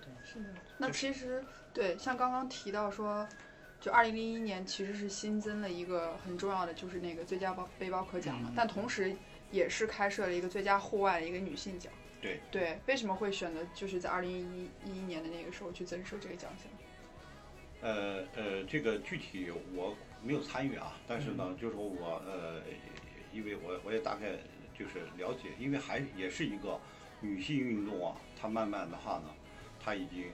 [0.00, 3.26] 对是的，那其实对，像刚刚提到说，
[3.80, 9.14] 就二零零一年其实是新增了一个很重要的，就是那个最佳包背包客奖嘛，嗯但同时
[9.50, 11.92] 也是开设了一个最佳户外的一个女性奖。
[12.20, 16.70] 对对，为什么会选择就是在二零一一年的那个时候去增设这个奖项？
[17.80, 22.62] 呃呃，这个具体我没有参与啊，但是呢，就是说我呃，
[23.32, 24.36] 因为我我也大概
[24.78, 26.78] 就是了解，因为还也是一个
[27.20, 29.34] 女性运动啊，它慢慢的话呢，
[29.80, 30.26] 它已经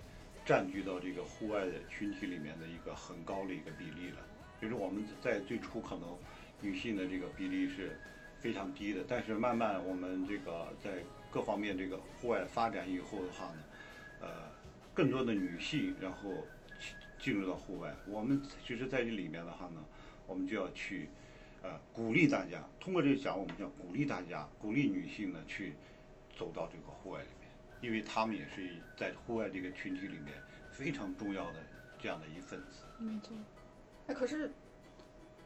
[0.44, 4.16] 占据到这个户外的群体里面的一个很高的一个比例了。
[4.60, 6.16] 就是我们在最初可能
[6.60, 7.98] 女性的这个比例是
[8.40, 13.62] 非常低的，但是慢慢我们这个在各方面这个户外发展以后的话呢，
[14.20, 14.28] 呃，
[14.92, 16.30] 更多的女性然后
[17.18, 19.84] 进入到户外，我们其实在这里面的话呢，
[20.26, 21.08] 我们就要去
[21.62, 25.74] 呃鼓励大家，通过这个讲，我们叫鼓励大家，鼓励女性呢去
[26.36, 27.50] 走到这个户外里面，
[27.80, 30.34] 因为她们也是在户外这个群体里面
[30.70, 31.60] 非常重要的
[31.98, 32.84] 这样的一份子。
[32.98, 33.36] 没错。
[34.06, 34.50] 哎，可是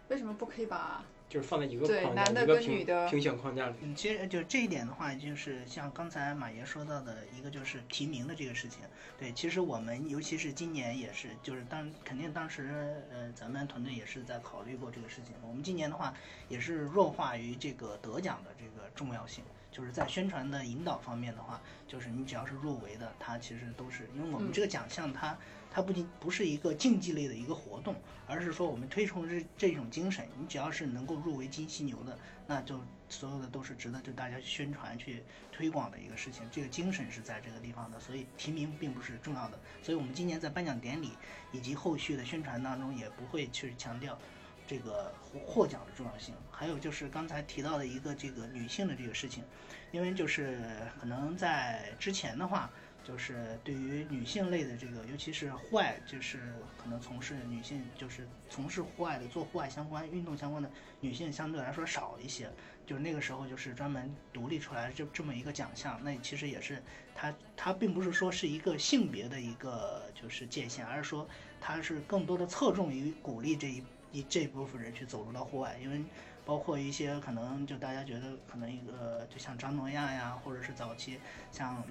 [0.08, 3.74] 为什么不可以把就是放在一个对框架、男的一个评跟女的评选框架里。
[3.80, 8.80] 嗯，其实就这一点的话，就是像刚才马爷说到的一个，就是提名的这个事情。
[9.18, 15.34] 对，其实我们尤其是今年也是，就是当肯定当时呃，咱们团队也是在考虑过这个事情。
[15.48, 16.12] 我们今年的话，
[16.50, 19.42] 也是弱化于这个得奖的这个重要性。
[19.70, 25.34] 就是在宣传的引导方面的话，就是你只要是入围的，它其实都是因为我们嗯这个奖项它。
[25.74, 30.28] 它不仅不是一个竞技类的一个活动，而是说我们推崇这这种精神。
[30.38, 36.42] 你只要是能够入围金犀牛的，那就所有的都是值得就大家宣传去推广的一个事情。
[36.52, 39.58] 这个精神是在这个地方的，所以提名并不是重要的。
[39.82, 41.12] 所以我们今年在颁奖典礼
[41.52, 44.18] 以及后续的宣传当中，也不会去强调
[44.66, 46.34] 这个获获奖的重要性。
[46.50, 49.42] 还有就是刚才提到的一个这个女性的这个事情，
[49.90, 50.60] 因为就是
[51.00, 52.70] 可能在之前的话。
[53.04, 62.50] 就是对于女性类的这个，尤其是户外，就是可能从事女性，就是从事户外的做户外相关运动相关的女性相对来说少一些。
[62.84, 66.82] 就是那个时候就是专门独立出来这这么一个奖项，那其实也是
[67.14, 71.26] 它它并不是说是一个性别的一个就是界限，而是说
[71.60, 76.02] 它是更多的侧重于鼓励这一一这部分人去走入到户外，因为
[76.44, 81.18] 包括一些可能就大家觉得可能一个就像张诺亚呀，或者是早期
[81.50, 81.82] 像。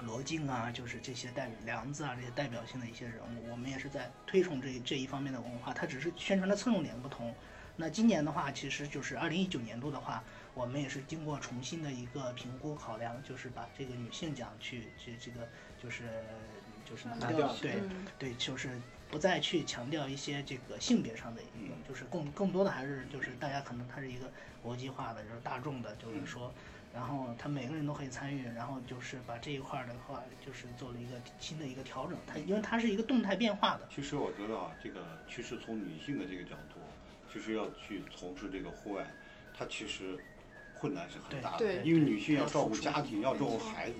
[0.00, 7.34] 罗晋啊，就是这些代表梁子啊，这些代表性的一些人物，我们也是在推崇这这一方面的文化，它只是宣传的侧重点不同。
[7.76, 10.22] 那今年的话，其实就是二零一九年度的话，
[10.54, 15.48] 我们也是经过重新的一个评估考量，就是把这个女性奖去去这个
[15.82, 16.04] 就是
[16.88, 18.70] 就是拿掉，对嗯对，就是
[19.10, 24.30] 不再去强调一些这个性别上的一个，就是更更多的还是就是大家可能它是一个
[24.62, 26.52] 国际化的，就是大众的，就是说。
[26.96, 32.16] 然后他每个人都可以参与，然后就是把这一块儿的话，就是做了一个新的一个调整。
[32.26, 36.80] 它因为它是一个动态变化的，其实我觉得啊，这个其实从女性的这个角度，
[37.30, 39.06] 其实要去从事这个户外，
[39.54, 40.18] 它其实
[40.80, 43.96] 困难是很大的，对因为女性要照顾家庭，要照顾孩子，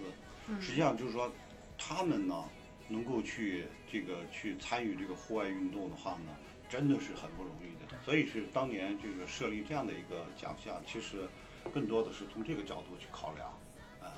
[0.49, 1.31] 嗯实际上就是说，
[1.77, 2.45] 她们呢
[2.89, 6.35] 能够去这个去参与这个户外运动的话呢，
[6.67, 7.99] 真的是很不容易的。
[8.07, 11.29] 所以是当年这个设立这样的一个奖项，其实
[11.69, 13.49] 更多的是从这个角度去考量，
[14.01, 14.13] 啊、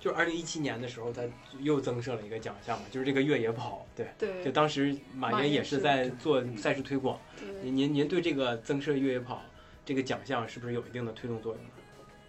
[0.00, 1.22] 就是二零一七年的时候，他
[1.60, 3.86] 又增设了一个奖项嘛，就是这个越野跑。
[3.94, 7.20] 对，对，就当时马马爷爷也是是在做赛事推广。
[7.62, 9.42] 您您您对这个增设越野跑
[9.84, 11.70] 这个奖项是不是有一定的推动作用呢？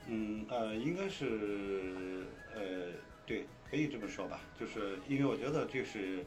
[0.08, 2.92] 嗯呃，应该是呃，
[3.28, 6.26] 对，可以这么说吧，就是因为我觉得这是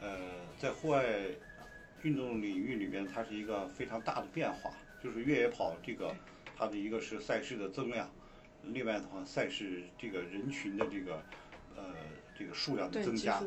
[0.00, 0.16] 呃，
[0.56, 1.04] 在户外
[2.02, 4.70] 运动领域里面，它是一个非常大的变化，
[5.04, 6.14] 就是越野跑这个，
[6.58, 8.10] 它的一个是赛事的增量，
[8.64, 11.22] 另外的话，赛事这个人群的这个
[11.76, 11.94] 呃
[12.36, 13.40] 这个数量的增加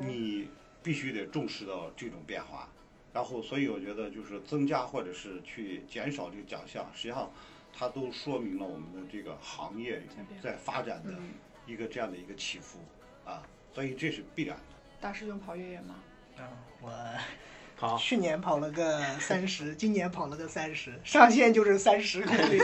[0.00, 0.48] 你
[0.82, 2.68] 必须得重视到这种变化。
[3.12, 7.30] 然后，所以我觉得就是增加或者是去减少这个奖项，实际上
[7.72, 10.02] 它都说明了我们的这个行业
[10.42, 11.30] 在发展的嗯，
[11.66, 12.80] 一个这样的一个起伏
[13.24, 14.64] 啊，所以这是必然的。
[15.00, 15.94] 大师兄跑越野吗？
[16.38, 16.44] 嗯，
[16.82, 16.90] 我
[17.78, 22.58] 好，去年跑了个三十， 今年跑了个三十，上限就是三十公里。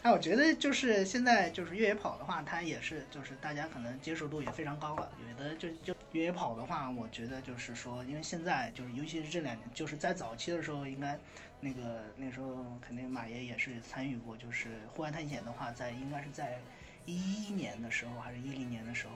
[0.00, 5.10] 但 我觉得就是现在就是越野跑的话，它也是就是大家可能接受度也非常高了。
[5.28, 11.18] 有的就就越野跑的话，我觉得就是说，因为现在就是尤其是这两年，就是在早期的时候，应该
[11.58, 16.56] 那个那时候肯定马爷也是参与过，就是户外探险的话，在应该是在
[17.04, 19.12] 一一年的时候还是一零年的时候，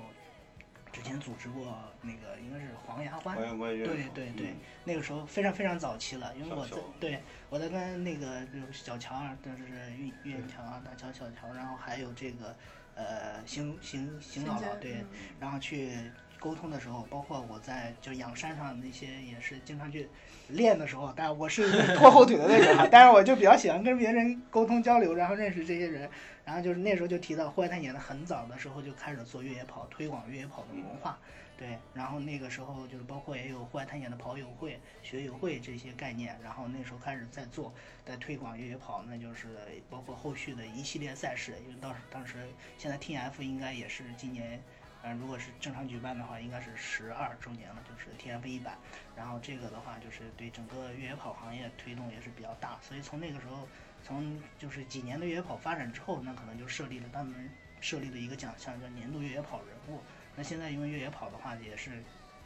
[0.96, 3.36] 之前组织过那个应该是黄崖关
[3.84, 12.56] 对对对嗯，那个时候非常非常早期了，因为我在对我在跟那个就是小乔啊，就是岳岳桥啊、大乔、小乔，然后还有这个
[12.94, 15.06] 呃邢邢邢姥姥对，嗯
[15.38, 15.92] 然后去
[16.38, 20.08] 沟通的时候，包括我在就养山上那些也是经常去
[20.48, 26.08] 练的时候，但我是拖后腿的那种啊， 但是我就比较喜欢跟别人沟通交流，然后认识这些人，
[26.44, 31.18] 然后就是那时候就提到户外探险的很早的时候就开始做越野跑，推广越野跑的文化。
[31.58, 37.72] 对，然后那个时候就是包括也有户外探险的跑友会、学友会这些概念，然后那时候开始在做，
[38.04, 39.48] 在推广越野跑，那就是
[39.88, 42.46] 包括后续的一系列赛事，因为当时当时
[42.76, 44.62] 现在 TF 应该也是今年，
[45.06, 48.76] 呃，如果是正常举办的话，应该是十二周年了，就是 TF 一百，
[49.16, 53.68] 然后这个的话就是对整个越野跑行业推动也是比较大，所以从那个时候，
[54.02, 57.48] 从就是几年的越野跑发展之后，那可能就设立了专门
[57.80, 60.00] 设立了一个奖项叫年度越野跑人物。
[60.34, 62.02] 那现在因为越野跑的话也是，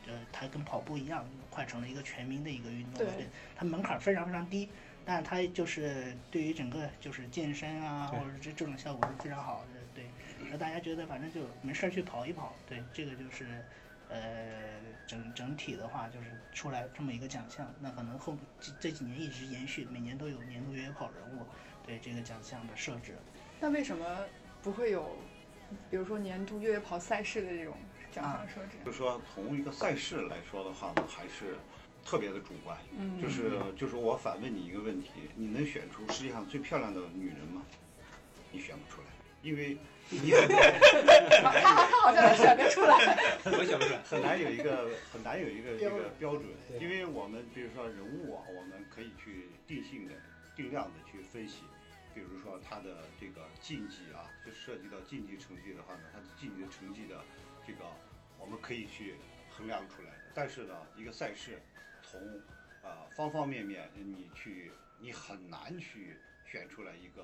[0.06, 4.68] 呃，它跟跑步一样，快成了一个全民的一个运动，对它门槛非常非常低，
[5.06, 9.69] 但是它就是对于整个就是健身啊，或者这这种效果是非常好的，
[10.50, 13.64] 对，让大家觉得反正就没事儿去跑一跑，对，这个就是
[14.08, 21.46] 呃，整整体的话就是出来这么一个奖项，那可能后这这几年一直延续，每年都有年度越野跑人物
[21.86, 23.14] 对这个奖项的设置。
[23.60, 24.04] 那为什么
[24.60, 25.16] 不会有，
[25.88, 27.76] 比如说年度越野跑赛事的这种
[28.10, 28.78] 奖项设置？
[28.84, 31.56] 就是说从一个赛事来说的话呢，还是
[32.04, 32.76] 特别的主观。
[32.98, 37.62] 嗯，就是就是我反问你一个问题：你能选出世界上最漂亮的女人吗？
[38.52, 39.06] 你选不出来，
[39.42, 39.78] 因为
[40.10, 43.16] 你他他好像能选得出来。
[43.44, 44.02] 我想不出来。
[44.02, 46.44] 很难有一个很难有一个一个标准，
[46.80, 50.14] 因为我们比如说人物啊，我们可以去定性的、
[50.56, 51.62] 定量的去分析，
[52.12, 57.22] 比如说他的这个竞技啊，就涉及到竞技成绩的话呢，他的竞技成绩的
[57.64, 57.84] 这个
[58.36, 59.14] 我们可以去
[59.48, 60.32] 衡量出来的。
[60.34, 61.62] 但是呢，一个赛事
[62.02, 62.20] 从
[62.82, 66.16] 呃方方面面，你去你很难去
[66.50, 67.22] 选出来一个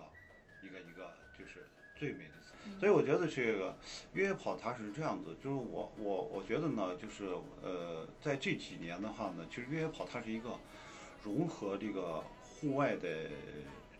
[0.62, 2.34] 一个一个就是最美的。
[2.78, 3.74] 所以我觉得这个
[4.12, 7.24] 越野跑它是这样子，就是我我我觉得呢，就是
[7.62, 10.50] 呃，在这几年的话呢，其实越野跑它是一个
[11.22, 13.08] 融合这个户外的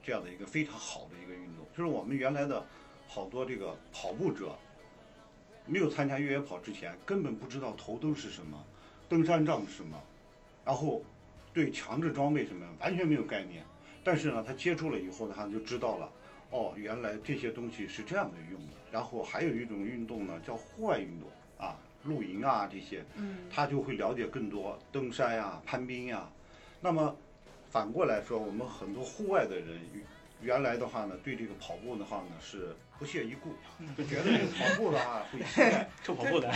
[0.03, 1.65] 这样的一个非常好的一个运动。
[1.75, 2.63] 就是我们原来的
[3.09, 4.55] 好多这个跑步者，
[5.65, 8.63] 没有参加越野跑之前，根本不知道头灯是什么，
[9.09, 9.99] 登山杖是什么，
[10.65, 11.03] 然后
[11.55, 13.65] 对强制装备什么完全没有概念。
[14.05, 16.13] 但是呢，他接触了以后呢，他就知道了。
[16.57, 18.73] 哦，原来这些东西是这样的用的。
[18.91, 26.27] 然后还有一种运动呢，叫户外运动啊，露营啊这些，嗯他就会了解更多登山呀、攀冰呀。
[26.81, 27.15] 那么
[27.71, 29.79] 反过来说，我们很多户外的人，
[30.41, 33.53] 原来的话呢，对这个跑步的话呢是不屑一顾，
[33.99, 35.91] 就觉得这个跑步的话会膝盖。
[36.03, 36.51] 臭跑步的。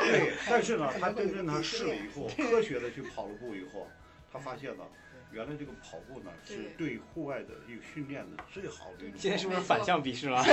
[0.00, 3.86] 对， 但是呢，他真正他试了以后，科学的去跑了步以后，
[4.32, 4.82] 他发现呢，
[5.32, 9.18] 原来这个跑步呢是对户外的一个训练的最好的一种。
[9.18, 10.42] 现在是不是反向鄙视了？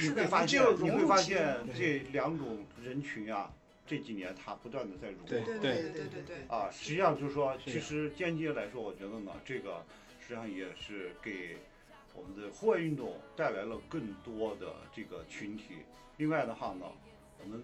[0.00, 3.50] 你会发现你会发现这两种人群啊，
[3.86, 5.26] 这几年它不断的在融合。
[5.26, 6.36] 对对对对对。
[6.48, 9.84] 啊，实际上就是说，其实间接来说，我觉得呢，这个
[10.20, 11.56] 实际上也是给
[12.14, 15.64] 我们的户外运动带来了更多的这个群体。
[16.16, 16.86] 另外的话呢，
[17.40, 17.62] 我们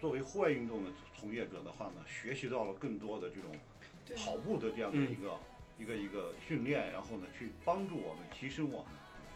[0.00, 3.77] 作为户外运动的从业者的话呢，学习到了更多的这种对
[4.16, 5.38] 跑步的这样的一个、
[5.78, 8.86] 一个一个训练，然后呢，去帮助我们提升我们。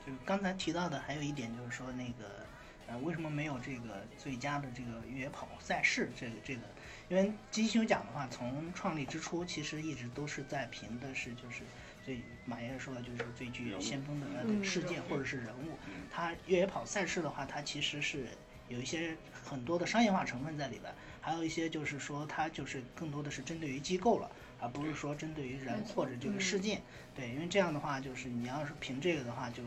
[0.06, 2.44] 就刚才提到的还有一点就是说那个，
[2.88, 6.10] 呃，为什么没有这个最佳的这个越野跑赛事？
[6.18, 6.62] 这个这个，
[7.08, 11.62] 因为金星奖的话，从创立之初其实一直都是在评的是就是
[12.04, 16.02] 最马爷爷说的就是最具先锋的呃嗯事件或者是人物嗯。
[16.10, 18.26] 它越野跑赛事的话，它其实是
[18.68, 24.28] 有一些很多的商业化成分在里边，还有一些就是说它就是更多的是针对于机构了。
[24.62, 26.82] 而不是说针对于人或者这个事嗯件，
[27.16, 29.62] 对，因为这样的话，就是你要是凭这个的话，就，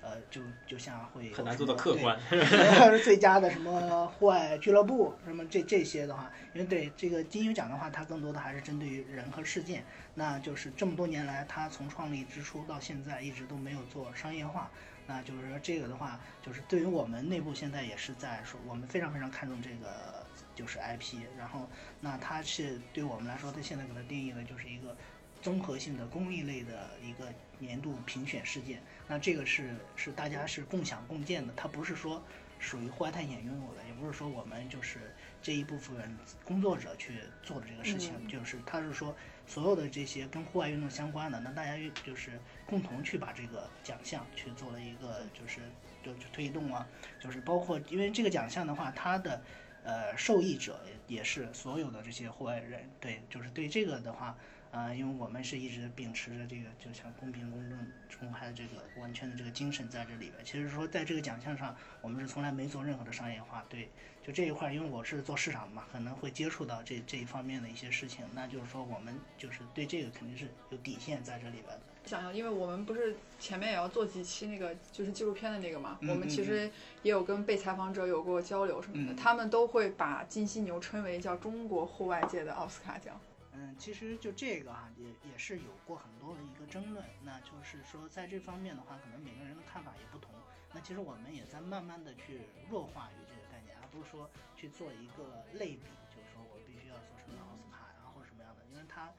[0.00, 2.18] 呃，就就像会有很难做到客观。
[2.80, 9.84] 要是最佳的什么户外俱乐部什么这这些的话，因为对这个金鹰奖的话，它更多的还是针对于人和事件。
[10.14, 14.70] 那就是这么多年来，它从创立之初到现在一直都没有做商业化。
[15.06, 20.26] 那就是说这个的话，就是对于我们内部现在也是在说，我们非常非常看重这个
[20.58, 21.18] 就是 IP。
[21.38, 21.68] 然后，
[22.00, 24.96] 那它是对我们来说，它现在给它定义的就是一个
[25.40, 28.82] 综合性的公益类的一个年度评选事件。
[29.06, 32.20] 那这个是是大家是共享共建的，它不是说
[32.58, 35.96] 属于户外探险拥有的，也不是说我们就是这一部分
[36.44, 39.14] 工作者去做的这个事情，嗯就是它是说
[39.46, 45.60] 所有的这些跟户外运动相关的，那大家就是共同去把这个奖项去做了一个就是
[46.04, 46.86] 就就推动啊，
[47.20, 49.40] 就是包括因为这个奖项的话，它的
[49.88, 54.36] 呃受益者也是所有的这些户外人，对，就是对这个的话。
[54.70, 60.44] 呃，因为我们是一直秉持着这个，就像公平、公正、公开的这个完全的这个精神在这里边。
[60.44, 63.64] 其实说，在这个奖项上，我们是从来没做任何的商业化。
[63.70, 63.88] 对，
[64.22, 68.26] 就这一块，因为我是做市场的嘛，可能会接触到这这一方面的一些事情。
[68.34, 71.80] 那就是说，我们就是对这个肯定是有底线在这里边的。
[72.08, 76.70] 想要，因为我们不是前面也要做几期那个就是纪录片的那个嘛，嗯我们其实
[77.02, 83.20] 也有跟被采访者有过交流什么的，嗯他们都会把金犀牛称为叫中国户外界的奥斯卡奖。
[83.52, 87.04] 嗯，其实就这个啊，也也是有过很多的一个争论。
[87.24, 90.30] 那就是说，在这方面的话，可能每个人的看法也不同。
[90.72, 99.10] 那其实我们也在慢慢的去弱化于这个概念，而不是说去做一个类比，就是说我必须要做什么奥斯卡呀、或者什么样的，因为它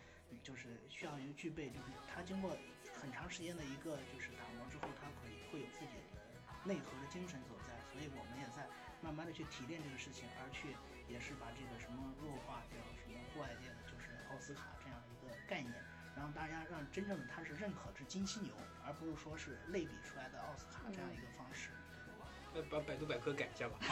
[0.41, 2.55] 就是需要于具备，就是它经过
[2.99, 6.03] 很长时间的一个就是打磨之后，它会会有自己的
[6.63, 7.71] 内核的精神所在。
[7.91, 8.67] 所以我们也在
[9.01, 10.75] 慢慢的去提炼这个事情，而去
[11.07, 15.73] 也是把这个什么弱化掉，什么户外界的就是奥斯卡这样一个概念，
[16.15, 18.51] 然后大家让真正的他是认可是金犀牛，
[18.85, 21.71] 而不是说是类比出来的奥斯卡这样一个方式。
[22.51, 23.77] 呃把百度百科改一下吧。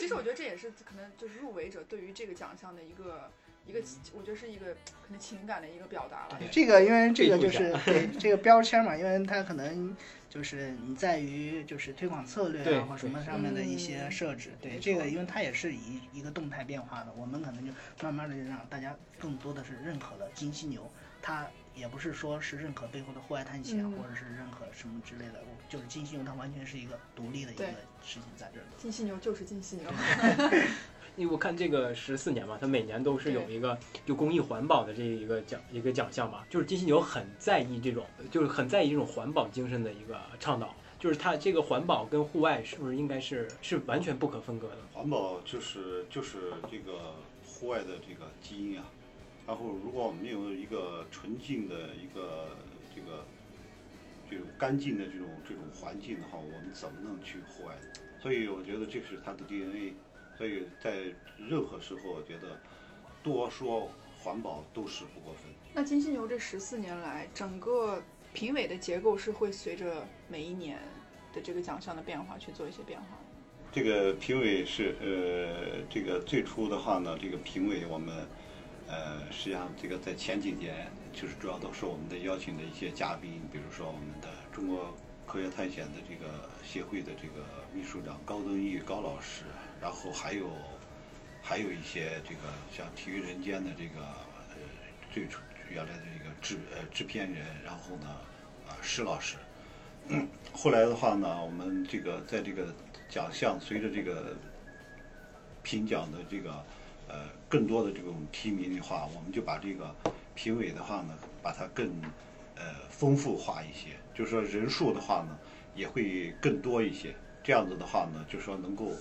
[0.00, 3.30] 其实我觉得这也是可能就是入围者对于这个奖项的一个
[3.66, 3.80] 一个，
[4.12, 6.40] 我觉得是一个可能情感的一个表达了。
[6.50, 9.96] 这个因为这个就是对这个标签嘛，因为它可能
[10.28, 14.50] 就是你在于就是推广策略啊或什么上面的一些嗯设置。
[14.60, 20.90] 对没这个，因为它也是一一个动态变化的，我们可能就慢慢的就让大家更多的是认可了金犀牛，
[21.20, 27.64] 它也不是说是认可背后的户外探险、嗯或者是认可什么之类的，我就是金犀牛它完全是一个独立的一个
[28.02, 28.64] 事情在这儿。
[28.76, 29.90] 金犀牛就是金犀牛，
[31.16, 44.76] 因为我看这个十四年嘛，它每年都是有一个就公益环保的这一个奖一个奖项嘛，就是金犀牛很在意这种，就是很在意这种环保精神的一个倡导，就是它这个环保跟户外是不是应该是是完全不可分割的？
[44.92, 47.14] 环保就是就是这个
[47.46, 48.86] 户外的这个基因啊。
[49.46, 52.56] 然后，如果我们没有一个纯净的一个
[52.94, 53.24] 这个
[54.30, 57.74] 这种干净的这种这种环境的话，我们怎么能去户外？
[58.22, 59.94] 所以我觉得这是它的 DNA。
[60.36, 61.02] 所以在
[61.36, 62.58] 任何时候，我觉得
[63.22, 65.52] 多说环保都是不过分。
[65.74, 68.02] 那金犀牛这十四年来，整个
[68.32, 70.78] 评委的结构是会随着每一年
[71.32, 73.06] 的这个奖项的变化去做一些变化。
[73.72, 78.26] 这个评委是呃，这个最初的话呢，这个评委我们
[78.86, 84.94] 呃，实际上这个在前几年就是主要都是我们的邀请的一些嘉宾，比如说我们的中国
[85.26, 89.44] 科学探险的这个协会的这个秘书长高登义高老师，
[89.82, 90.48] 然后还有
[91.42, 94.56] 还有一些这个像体育人间的这个呃
[95.12, 98.08] 最初原来的这个制呃制片人，然后呢
[98.68, 99.36] 啊施老师。
[100.06, 102.72] 嗯后来的话呢，我们这个在这个
[103.08, 104.36] 奖项随着这个
[105.64, 106.64] 评奖的这个
[107.08, 109.92] 呃更多的这种提名的话，我们就把这个
[110.36, 111.90] 评委的话呢，把它更
[112.54, 115.36] 呃丰富化一些，就是说人数的话呢
[115.74, 117.12] 也会更多一些。
[117.44, 118.92] 这样子的话呢，就说能够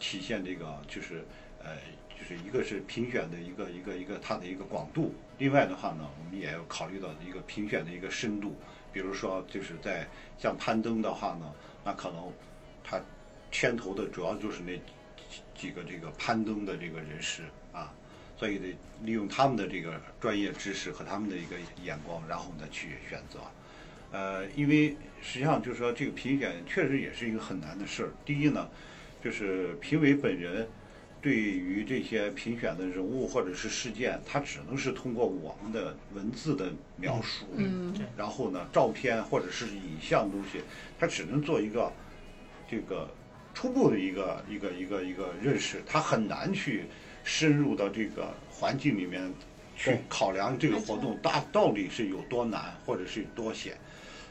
[0.00, 1.24] 体现这个就是
[1.62, 1.76] 呃
[2.18, 8.56] 就是一个是评选的一个一个一个它的一个广度，另外的话呢，我们也要考虑到一个评选的一个深度。
[8.92, 10.04] 比如说，就是在
[10.36, 12.32] 像攀登的话呢，那可能
[12.82, 13.00] 它
[13.52, 17.94] 牵头的主要就是那几几个这个攀登的这个人士啊，
[18.36, 23.38] 所以得利用他们的这个专业知识和他们的一个眼光，然后呢去选择。
[24.10, 28.10] 呃，因为实际上就是说这个评选确实也是一个很难的事儿。
[28.24, 28.68] 第一呢，
[29.22, 30.66] 就是评委本人
[31.20, 40.62] 对于这些评选的人物或者是事件，他只能是通过我们的文字的描述，嗯然后呢，照片或者是影像东西，
[40.98, 41.92] 他只能做一个
[42.70, 43.08] 这个
[43.52, 46.84] 初步的一个一个一个一个认识，他很难去
[47.22, 49.30] 深入到这个环境里面
[49.76, 53.76] 去考量这个活动大到底是有多难或者是有多险，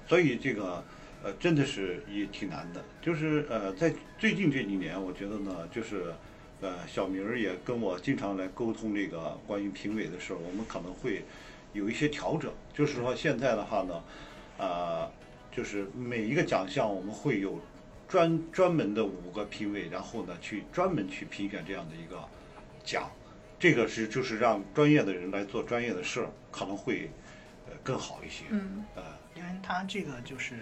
[0.08, 0.84] 所以这个
[1.24, 2.84] 呃真的是也挺难的。
[3.02, 6.14] 就是呃在最近这几年，我觉得呢，就是
[6.62, 11.24] 呃小明儿也跟我经常来沟通这个关于评委的事儿，我们可能会
[11.74, 14.04] 有一些调整，就是说现在的话呢，
[14.58, 15.12] 呃，
[15.52, 17.60] 就是每一个奖项我们会有
[18.08, 22.24] 专专门的五个评委，然后呢去专门去评选这样的一个
[22.84, 23.12] 奖，
[23.60, 27.12] 这个是就是让专业的人来做专业的事儿，可能会
[27.68, 28.46] 呃更好一些。
[28.50, 29.04] 嗯呃，
[29.36, 30.56] 因为他这个就是，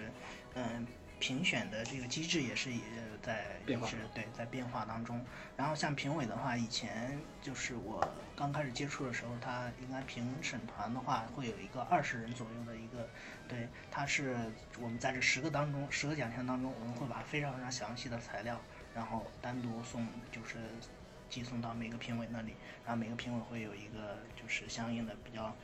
[0.58, 0.86] 嗯、
[1.20, 2.80] 评选的这个机制也是也
[3.22, 5.24] 在变化一直对在变化当中。
[5.56, 8.06] 然后像评委的话，以前就是我
[8.36, 13.08] 刚开始接触的时候，他应该评审团的话会有一个二十人左右的一个，
[13.48, 14.36] 对，他是
[14.80, 18.60] 我们在这十个当中，十个奖项当中，我们会把非常非常详细的材料，
[18.94, 20.56] 然后单独送就是
[21.28, 22.54] 寄送到每个评委那里，
[22.84, 25.54] 然后每个评委会有一个就是相应的比较。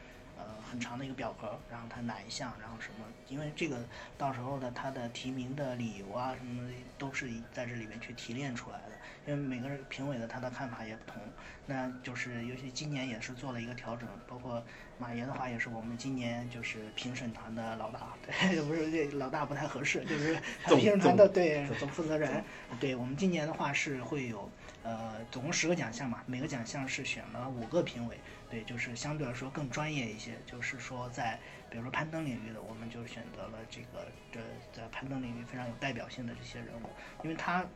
[0.75, 3.79] 呃很长的一个表格，然后它哪一项，然后什么，因为这个
[4.19, 8.93] 到时候的它的提名的理由啊什么的都是在这里面去提炼出来的，
[9.25, 11.23] 因为每个人评委的他的看法也不同，
[11.67, 14.61] 那就是尤其今年也是做了一个调整，包括
[14.99, 22.43] 马爷的话也是我们今年就是评审团的老大，对， 不是这老大不太合适，就是总评审团的总对总负责人，
[22.81, 24.51] 对我们今年的话是会有
[24.83, 28.19] 呃总共十个奖项嘛，每个奖项是选了五个评委。
[28.55, 30.39] 对，就是相对来说更专业一些。
[30.47, 31.37] 就是说在，
[31.69, 34.39] 比如说攀登领域的，我们就选择了这个这
[34.73, 36.89] 在攀登领域非常有代表性的这些人物，
[37.25, 37.67] 因为它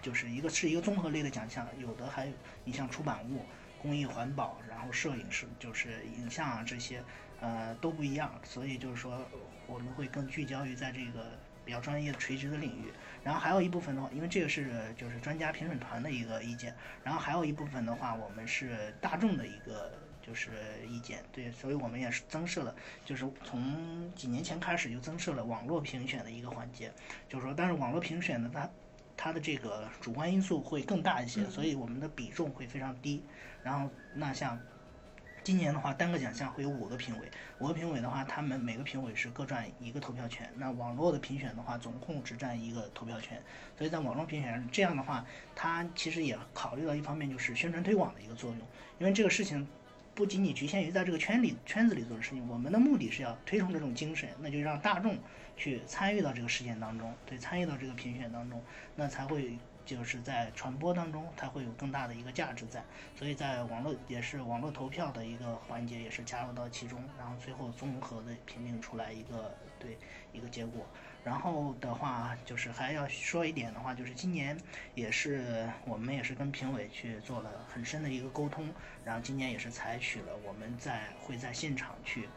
[0.00, 2.32] 就是一个是一个综合类的奖项，有的还有
[2.62, 3.44] 你像出版物、
[3.82, 7.02] 公益环保，然后摄影是就是影像啊这些，
[7.40, 9.26] 呃都不一样，所以就是说
[9.66, 12.92] 我们会更聚焦于在这个比较专业垂直的领域。
[13.24, 16.72] 然后还有一部分的话，因为这个是就是专家评审团的一个意见，
[17.02, 19.97] 然后还有一部分的话，我们是大众的一个。
[20.28, 20.50] 就是
[20.86, 26.92] 意见，对，所以我们也是增设了，就是从几年前开始就增设了网络评选的一个环节，
[27.30, 28.70] 就是说，但是网络评选呢，它
[29.16, 33.24] 它的这个主观因素会更大一些，所以我们的比重会非常低。
[33.62, 34.60] 然后那像
[35.42, 40.52] 今年的话，单个奖项会有五个评委，五个评委的话，他们每个评委是各占一个投票权。
[40.56, 43.42] 那网络的评选的话，总共只占一个投票权。
[43.76, 45.24] 所以在网络评选，这样的话，
[45.56, 48.58] 它其实也考虑到一方面就是宣传推广的一个作用，
[48.98, 49.66] 因为这个事情
[50.18, 55.16] 不仅仅局限于在这个圈里圈子里做的事情，我们的目的是要推崇这种精神，那就让大众
[55.56, 58.60] 去参与到这个事件当中，对，参与到这个评选当中，
[58.96, 59.56] 那才会。
[59.88, 62.84] 就是在传播当中，它会有更大的一个价值在，
[63.16, 69.96] 所以在网络也是网络投票的一个环节，也是加入到其中，然后最后综合的评定出来一个对
[70.30, 70.86] 一个结果。
[71.28, 74.56] 然后的话，就是还要说一点的话，就是今年
[74.94, 78.66] 也是我们也是跟评委去做了很深的一个沟通，
[79.04, 82.30] 然后今年也是采取了我们在会在现场去。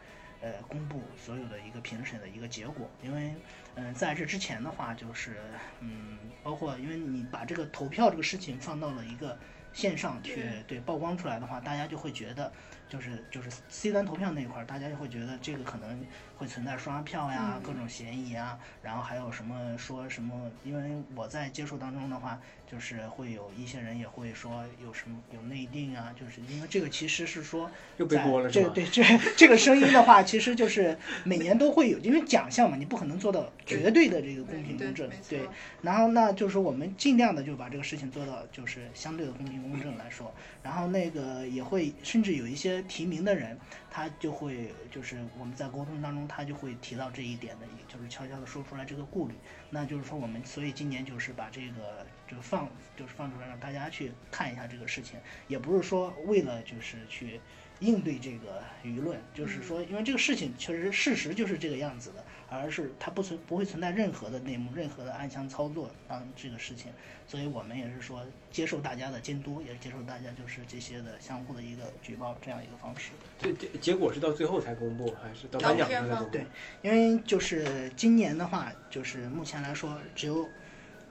[0.44, 3.32] 呃，公布所有的一个评审的一个结果，因为，
[3.76, 5.36] 嗯，在这之前的话，就是，
[5.78, 9.38] 嗯，包括因为你把这个投票这个事情放到了一个
[9.72, 12.52] 线上去，对曝光出来的话，大家就会觉得，
[12.88, 16.04] 就是就是 C 端投票那一块儿，大家就会觉得这个可能
[16.42, 22.40] 会存在刷票呀，各种嫌疑啊，然后还有什么说什么，因为我在接触当中的话。
[22.72, 29.04] 就是会有一些人也会说有什么有内定啊，就是因为这个其实是说又背锅了这对这
[29.36, 35.42] 这个声音的话，其实就是每年都会有，因为奖项嘛，你不可能做到绝对的这个公平公正，对。
[35.82, 40.32] 然后那就是说我们尽量的就把这个事情做到就是相对的公平公正来说，
[40.62, 43.58] 然后那个也会甚至有一些提名的人，
[43.94, 49.34] 他就会就是我们在沟通当中，他就会提到这一点的，就是悄悄的说出来这个顾虑。
[49.68, 52.06] 那就是说我们所以今年就是把这个。
[52.32, 52.66] 就放
[52.96, 57.38] 就是放出来让大家去看一下这个事情，也不是说为了就是去
[57.80, 66.92] 应对这个舆论，就是说因为这个事情确实事实就是这个样子的，而是它不存不会存在任何的内幕、任何的暗箱操作啊这个事情，
[67.26, 73.10] 所以我们也是说接受大家的监督，也是接受大家就是这些的相互的一个举报这样一个方式。
[73.38, 76.30] 对，结结果是到最后才公布，还是到颁奖时才公布？
[76.30, 76.46] 对，
[76.82, 80.48] 因为就是今年的话，就是目前来说只有。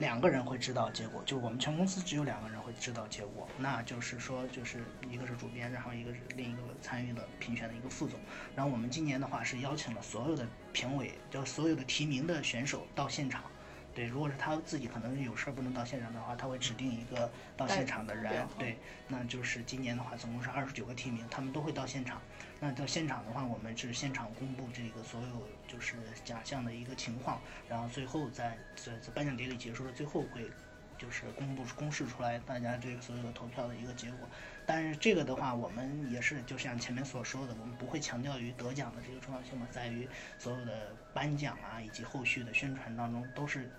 [0.02, 8.20] 两个人会知道结果，就我们全公司只有两个人会知道结果，那就是说，就是一个是主编，然后一个是另一个参与了评选的一个副总。
[8.56, 10.44] 然后我们今年的话是邀请了所有的
[10.74, 13.44] 评委，就所有的提名的选手到现场。
[13.94, 18.48] 对，如果是他自己可能有事儿不能到现场的话，他会指定一个到现场的人。
[18.58, 18.78] 对，
[19.10, 22.22] 那就是今年的话，总共是二十九个提名，他们都会到现场。
[22.62, 30.50] 那到现场的话，我们是现场公布这个所有就是奖项的一个情况，然后最后在在在颁奖典礼结束的最后会
[30.98, 34.20] 就是公布公示出来大家这个所有的投票的一个结果。
[34.66, 40.08] 但是这个的话，我们也是就像前面所说的，我们不会强调于得奖的这个重要性嘛，在于
[40.40, 43.70] 所有的颁奖啊以及后续的宣传当中都是。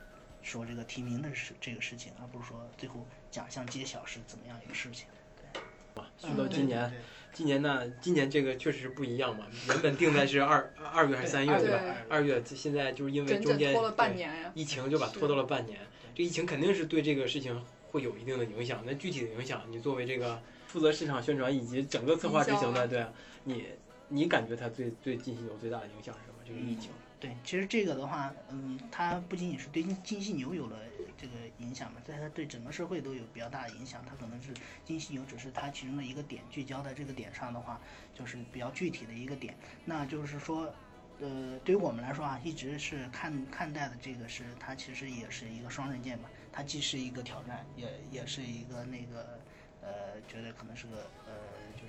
[0.43, 5.07] 说这个提名的事这个事情，而不是说最后奖项揭晓是怎么样一个事情。
[5.53, 5.61] 对，
[5.95, 6.93] 哇，说到今年，
[7.33, 9.47] 今年呢，今年这个确实不一样嘛。
[9.69, 11.97] 原本定在是二 二月还是三月对吧？
[12.09, 15.79] 二月，现在就是因为中间拖了半年呀，疫情就把拖到了半年。
[16.15, 18.83] 这疫情肯定是对这个事情会有一定的影响。
[18.85, 23.07] 那具体的影响，你作为这个负责市场宣传以及整个策划执行的，对，
[23.45, 23.65] 你
[24.09, 26.39] 你感觉它最对金犀牛最大的影响是什么？
[26.45, 26.91] 这个疫情。
[27.23, 30.77] 对，其实这个的话，嗯，它不仅仅是对金金犀牛有了
[31.17, 34.05] 这个影响嘛，在它对整个社会都有比较大的影响。
[34.05, 34.53] 它可能是
[34.85, 37.81] 金犀牛只是它其中的一个点，聚焦在这个点上的话，
[38.13, 39.55] 就是比较具体的一个点。
[39.85, 40.75] 那就是说，
[41.21, 49.39] 呃，对于我们来说啊，一直是看看待的这个是它其实也是一个双刃剑嘛，它既是一个挑战，也也是一个那个，
[49.81, 51.33] 呃，觉得可能是个呃，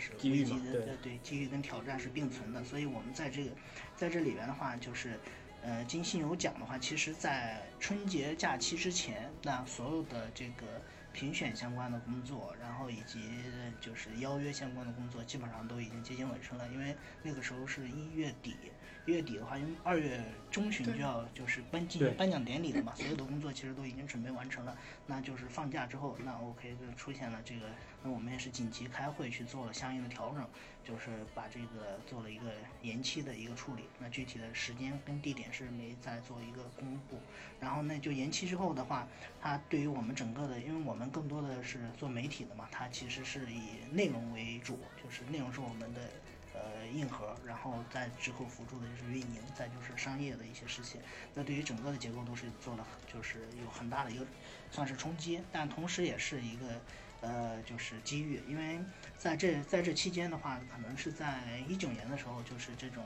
[0.03, 2.63] 是危机的，对对，机遇跟挑战是并存的。
[2.63, 3.51] 所以我们在这个。
[3.95, 5.19] 在这里边的话，就是，
[5.61, 10.81] 呃，金信有奖的话，其实，在春节假期之前，那所有的这个
[11.13, 13.21] 评选相关的工作，然后以及
[13.79, 18.55] 就是邀约相关的工作，基本上都已经接近尾声了，因为那个时候是一月底。
[19.05, 24.77] 月底的话，因为二月中旬就要就是颁进行颁奖典礼了嘛，所有的工作其实都已经准备完成了。
[25.05, 27.67] 那就是放假之后，那 OK 就出现了这个，
[28.01, 30.47] 那我们也是紧急开会去做了相应的调整，
[30.85, 32.45] 就是把这个做了一个
[32.81, 33.83] 延期的一个处理。
[33.99, 37.19] 那具体的时间跟地点是没再做一个公布。
[37.59, 39.05] 然后呢，就延期之后的话，
[39.41, 45.99] 它对于我们整个的，因为我们更多的是做媒体的嘛，它其实是以内容为主，就是内容是我们的。
[46.63, 51.01] 呃，硬核，然后再之后辅助的就是运营，再就是商业的一些事情。
[51.33, 54.25] 那对于整个的结构都是做了，就是有很大的一个
[54.71, 56.81] 算是冲击，但同时也是一个
[57.19, 58.79] 呃就是机遇，因为
[59.17, 63.03] 在这在这期间的话，可能是在一九年的时候，就是这种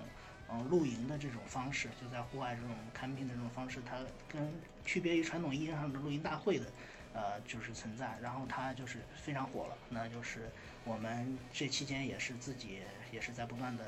[0.50, 3.98] 嗯、露营的这种方式，就在户外这种 camping 的这种方式，它
[4.30, 4.54] 跟
[4.86, 6.66] 区别于传统意义上的露营大会的。
[7.14, 9.76] 呃，就是存在，然后它就是非常火了。
[9.90, 10.52] 那就是
[10.84, 12.82] 我们这期间也是自己
[13.18, 13.84] 也是在不断的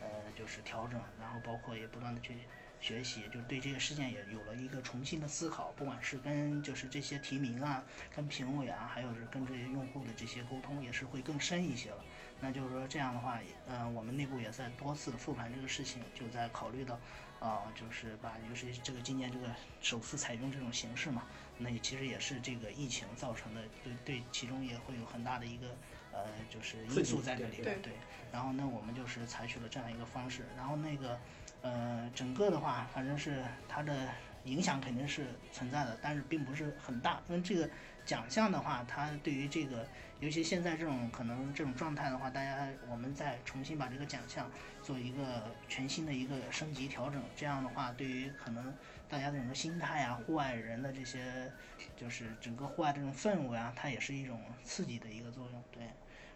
[0.00, 2.34] 呃，就是调整，然后包括也不断的去
[2.80, 5.70] 学习，就对这个事件也有了一个重新的思考。
[5.76, 7.84] 不管是跟就是这些提名啊、
[8.16, 12.02] 跟评委啊，还有是跟这些用户的这些沟通，也是会更深一些了。
[12.40, 16.98] 那就是说这样的话，呃，我们内部也在多次的复盘这个事情，就在考虑到，
[17.38, 19.46] 啊、就是把尤其是这个今年这个
[19.82, 21.24] 首次采用这种形式嘛，
[21.58, 25.76] 那也其实也是这个疫情造成的，对对，其中也会有很大的一个
[26.12, 27.92] 呃，就是因素在这里边，对。
[28.32, 31.18] 然后呢，我们就是采取了这样一个方式，然后那个
[31.62, 34.08] 呃，整个的话，反正是它的
[34.44, 37.68] 影响肯定是存在的，但是并不是很大，因为这个
[38.06, 39.84] 奖项的话，它对于这个，
[40.20, 44.48] 尤其现在这种可能这种状态的话，大家我们再重新把这个奖项
[44.80, 48.72] 做一个全新的一个升级调整，这样的话，对于可能
[49.10, 51.52] 大家的整个心态啊，户外人的这些，
[51.96, 55.82] 就是整个户外这种氛围啊，它也是一种刺激的一个作用，对。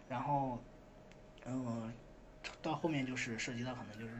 [0.09, 0.61] 然后，
[1.45, 1.91] 嗯，
[2.61, 4.13] 到后面就是涉及到可能就是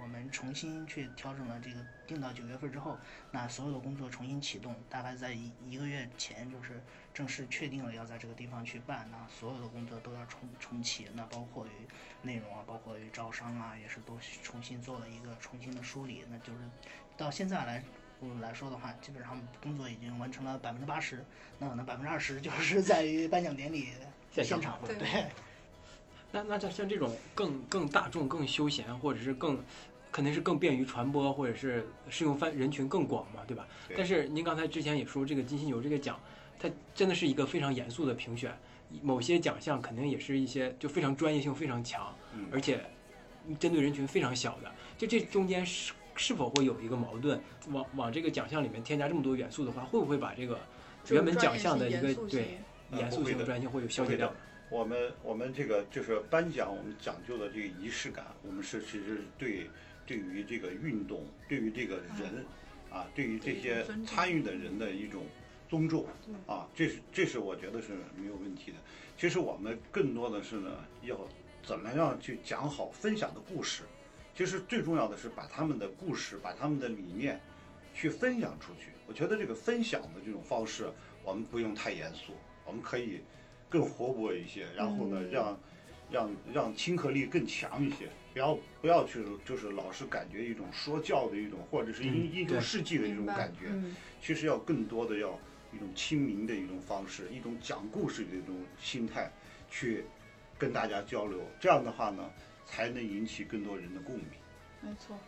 [0.00, 2.98] 我们重新去调整了这个定到九月份之后，
[3.30, 6.82] 那所有的工作重新启动，大概在一一个月前就是
[7.14, 11.70] 正式确定了要在这个地方去办，那所有的工作都要重重启，那包括于
[12.22, 16.58] 内容啊，包括于招商啊，也是都重新做了一个重新的梳理，那就是
[17.16, 17.82] 到现在来。
[18.40, 21.24] 来说的话，基本上工作已经完成了百分之八十，
[21.58, 23.88] 那可能百分之二十就是在于颁奖典礼
[24.30, 25.08] 现场场，对对。
[26.30, 29.60] 那那像像这种更更大众、更休闲，或者是更
[30.12, 33.66] 肯定是更便于传播，或者是适用范人群更广嘛，对吧？
[33.88, 36.16] 对但是您刚才之前也说，这个金星牛这个奖，
[36.60, 38.56] 它真的是一个非常严肃的评选，
[39.02, 42.84] 某些奖项肯定也是一些就非常专业性非常强，嗯而且
[43.58, 47.40] 针对人群非常小的，就这中间是是否会有一个矛盾？
[47.70, 50.58] 往往这个奖项里面添加这么多元素的话，会不会把这个
[51.10, 52.58] 原本奖项的一个对
[52.90, 54.32] 呃严肃性、不会的专业性会有消解掉？
[54.70, 59.68] 我们我们这个就是颁奖，我们讲究的这个仪式感，我们是其实是对
[60.06, 62.44] 对于这个运动，对于这个人，
[62.90, 65.24] 啊，对于这些参与的人的一种
[65.68, 66.06] 尊重
[66.46, 68.78] 啊，这是这是我觉得是没有问题的。
[69.18, 70.70] 其实我们更多的是呢，
[71.02, 71.18] 要
[71.62, 73.82] 怎么样去讲好分享的故事。
[74.34, 77.40] 其实最重要的是把他们的故事，把他们的理念
[77.94, 78.90] 去分享出去。
[79.06, 80.90] 我觉得这个分享的这种方式，
[81.22, 82.32] 我们不用太严肃，
[82.64, 83.20] 我们可以
[83.68, 85.60] 更活泼一些，然后呢，嗯让
[86.10, 93.66] 让让亲和力更强一些，不要不要去就是老是感觉一种说教的一种，或者是因嗯对因中事迹的一种感觉。
[93.68, 95.38] 嗯，其实要更多的要
[95.74, 99.30] 一种亲民的一种方式，一种讲故事的一种心态，
[99.70, 100.04] 去
[100.58, 101.40] 跟大家交流。
[101.60, 102.30] 这样的话呢，
[102.74, 104.24] 才能引起更多人的共鸣。
[104.80, 105.18] 没错。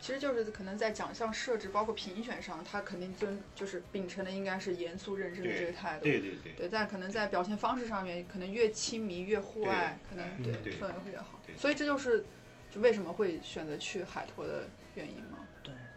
[0.00, 6.04] 其实就是可能在奖项设置，包括评选上，他肯定遵就是秉承的应该是严肃认真的这个态度。
[6.04, 11.56] 对对对，对，但可能在表现方式上面，可能越亲民越户外，可能嗯对对氛围会越好对。
[11.56, 12.24] 所以这就是
[12.70, 15.47] 就为什么会选择去海坨的原因嘛。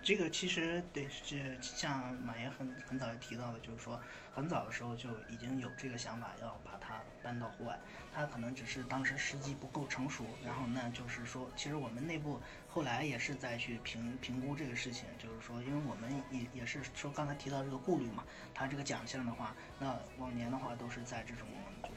[0.03, 4.01] 这个其实对是像马爷很很早就提到的，就是说
[4.33, 7.79] 很早的时候就已经有这个想法，要把它搬到户外。
[8.13, 21.47] 他可能只是当时时机不够成熟，然后呢，就是说，其实我们内部后来也是在去评评估这个事情，就是说，因为我们也也是说刚才提到这个顾虑嘛，他这个奖项的话，那往年的话都是在这种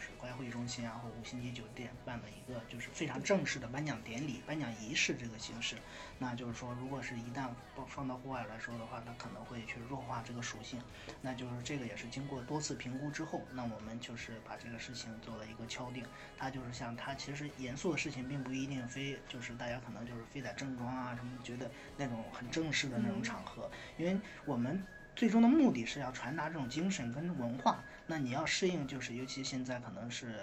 [0.05, 5.77] 就是国家会议中心啊或五星级酒店办的一个就是非常正式的颁奖典礼、颁奖仪式这个形式。
[6.19, 10.79] 那就是说，如果是一旦放放到户外来说的话，它可能会去弱化这个属性。
[11.23, 16.05] 那就是这个也是经过多次评估之后，那我们就是把这个事情做了一个敲定。
[16.37, 24.85] 它就是像它其实严肃的事情，并不一定非就是大家可能就是非得正装啊什么，觉得那种很正式的那种场合，因为我们
[25.17, 27.83] 最终的目的是要传达这种精神跟文化。
[28.07, 30.35] 那你要适应，就是尤其现在可能是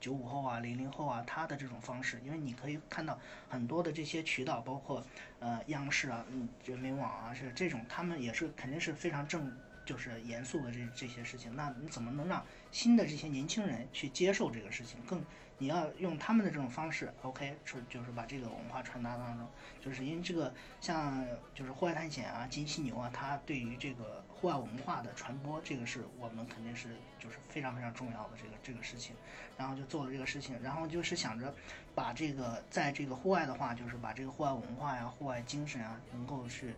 [0.00, 5.04] 九五后啊、零零后啊，他的这种方式，因为你可以看到很多的这些渠道，包括
[5.40, 9.52] 呃央视啊、嗯人民网啊，是这种，他们也是肯定是非常正。
[9.84, 14.96] 就是严肃的这这些事情，那你怎么能让新的这些年轻人去接受这个事情？
[15.00, 15.20] 更
[15.58, 19.44] 你要用他们的这种方式，OK，是就是把这个文化传达当中，
[19.80, 29.14] 就是因为这个像就是户外探险啊、金犀牛啊，它对于这个户外文化的传播，这个是我们肯定是就是非常非常重要的这个这个事情，
[29.56, 31.54] 然后就做了这个事情，然后就是想着
[31.94, 36.74] 把这个在这个户外的话，就是把这个户外文化呀、户外精神啊，能够去。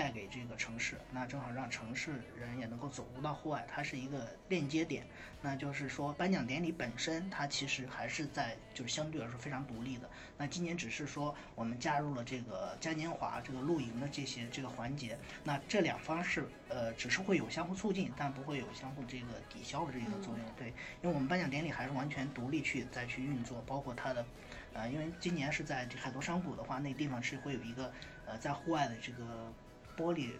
[0.00, 5.04] 带给这个城市，那正好让城市人也能够走入到户外，它是一个链接点。
[5.42, 10.08] 那就是说，颁奖典礼本身它其实还是在就是相对来说非常独立的。
[10.38, 20.46] 那今年只是说我们加入了这个嘉年华、这个露营的这些这个环节，那这两方是呃只是会有相互促进，但不会有相互这个抵消的这个作用。
[20.56, 20.68] 对，
[21.02, 24.24] 因为我们颁奖典礼还是完全独立去再去运作，包括它的。
[24.72, 27.92] 呃，因为今年是在这海头山谷的话，那地方是会有一个
[28.24, 29.52] 呃在户外的这个
[30.00, 30.30] 玻璃，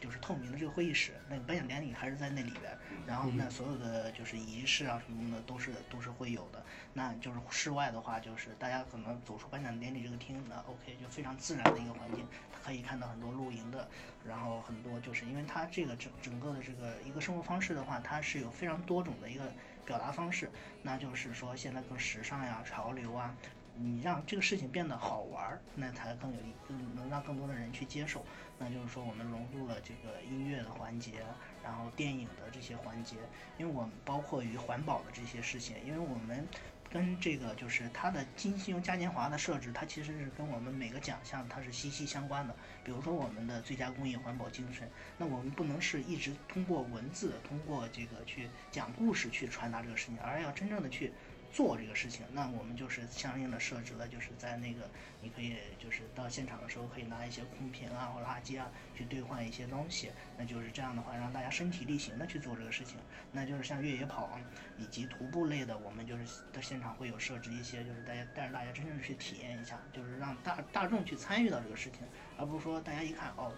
[0.00, 6.64] 就是透明的这个会议室，那个颁奖典礼还是在那里边儿，然后那所有的就是仪式啊什么的都是都是会有的。
[6.94, 12.26] 那就是室外的话，就是大家可能走出颁奖典礼这个厅，那 OK 就非常自然的一个环境，
[12.64, 13.86] 可以看到很多露营的，
[14.26, 19.52] 然后很多就是因为它这个整整个的这个一个生活方式的话，它是有非常多种的一个
[19.84, 20.50] 表达方式，
[20.80, 23.34] 那就是说现在更时尚呀、潮流啊。
[23.76, 28.24] 你让这个事情变得好玩儿，那才更有一更能让更多的人去接受。
[28.58, 31.24] 那就是说，我们融入了这个音乐的环节，
[31.64, 33.16] 然后电影的这些环节，
[33.58, 36.46] 因为我们包括于环保的这些事情，因为我们
[36.88, 42.54] 跟这个就是它的金星嘉年华的设置，它其实是跟我们每个奖项它是息息相关的。
[42.84, 51.12] 比如说我们的最佳公益环保精神，那我们不能是一直通过文字、通过这个去讲故事去传达这个事情，而要真正的去。
[51.52, 54.88] 做这个事情，那我们就是相应的设置了，就是在那个
[55.20, 62.96] 你可以就是到现场的时候可以拿一些空瓶啊或垃圾啊去兑换一些东西，那就是这样的话让大家身体力行的去做这个事情。
[63.30, 64.38] 那就是像越野跑
[64.78, 72.00] 以及徒步类的，我们就是在现场会有设置一些，就是大家带着大家真正去体验一下，就是让大大众去参与到这个事情，
[72.38, 73.52] 而不是说大家一看哦，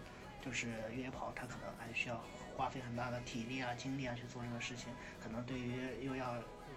[0.44, 2.20] 就是越野跑它可能还需要
[2.56, 4.92] 花费很大的体力啊精力啊去做这个事情，
[5.22, 6.34] 可能对于又要。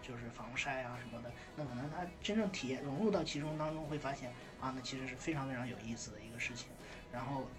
[0.08, 4.32] 就是防晒啊什么的，那可能他真正体验融入到其中当中，会发现
[4.62, 6.68] 啊，那其实是非常非常有意思的一个事情。
[7.12, 7.50] 然后，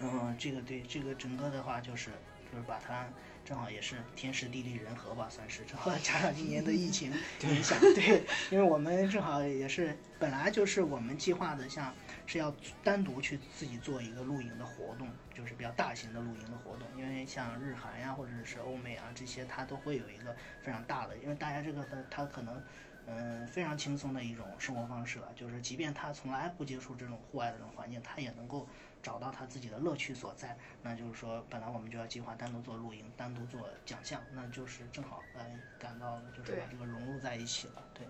[0.00, 2.10] 嗯，这个对这个整个的话，就是
[2.50, 3.08] 就是把它
[3.44, 7.12] 正好也是天时地利人和吧，算是正好加上今年的疫情
[7.42, 11.94] 影响，对， 因为我们正好也是本来就是我们计划的像。
[12.26, 12.54] 是要
[12.84, 15.08] 单独去自己做一个露营的活动，
[15.40, 22.62] 就是比较大型的露营的活动，因为像日韩呀或者是欧美啊这些，它都会有一个非常大的，因为大家这个的它可能，
[23.06, 28.68] 嗯，非常轻松的一种生活方式了，就是即便他从来不接触这种户外的这种环境，他也能够
[29.02, 30.54] 找到他自己的乐趣所在。
[30.82, 38.06] 那就是说，本来我们就要计划单独做露营，单独做奖项，那就是正好来赶到了，就是把这个融入在一起了，对。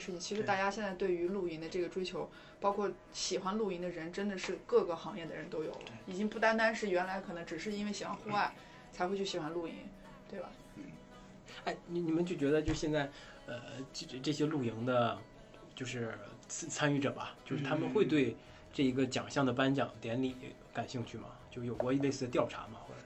[0.00, 2.30] 事情其实大家现在对于露营的这个追求，
[2.60, 8.54] 包括喜欢露营的人，真的是各个行业的人都有了，已经不单单是原来可能只是因为喜欢户外
[8.92, 9.74] 才会去喜欢露营，
[10.30, 10.50] 对吧？
[10.76, 10.84] 嗯。
[11.64, 13.10] 哎，你你们就觉得就现在，
[13.46, 13.60] 呃，
[13.92, 15.18] 这这些露营的，
[15.74, 16.18] 就是
[16.48, 18.36] 参参与者吧，就是他们会对
[18.72, 20.34] 这一个奖项的颁奖典礼
[20.72, 21.28] 感兴趣吗？
[21.50, 22.78] 就有过类似的调查吗？
[22.86, 23.00] 或者？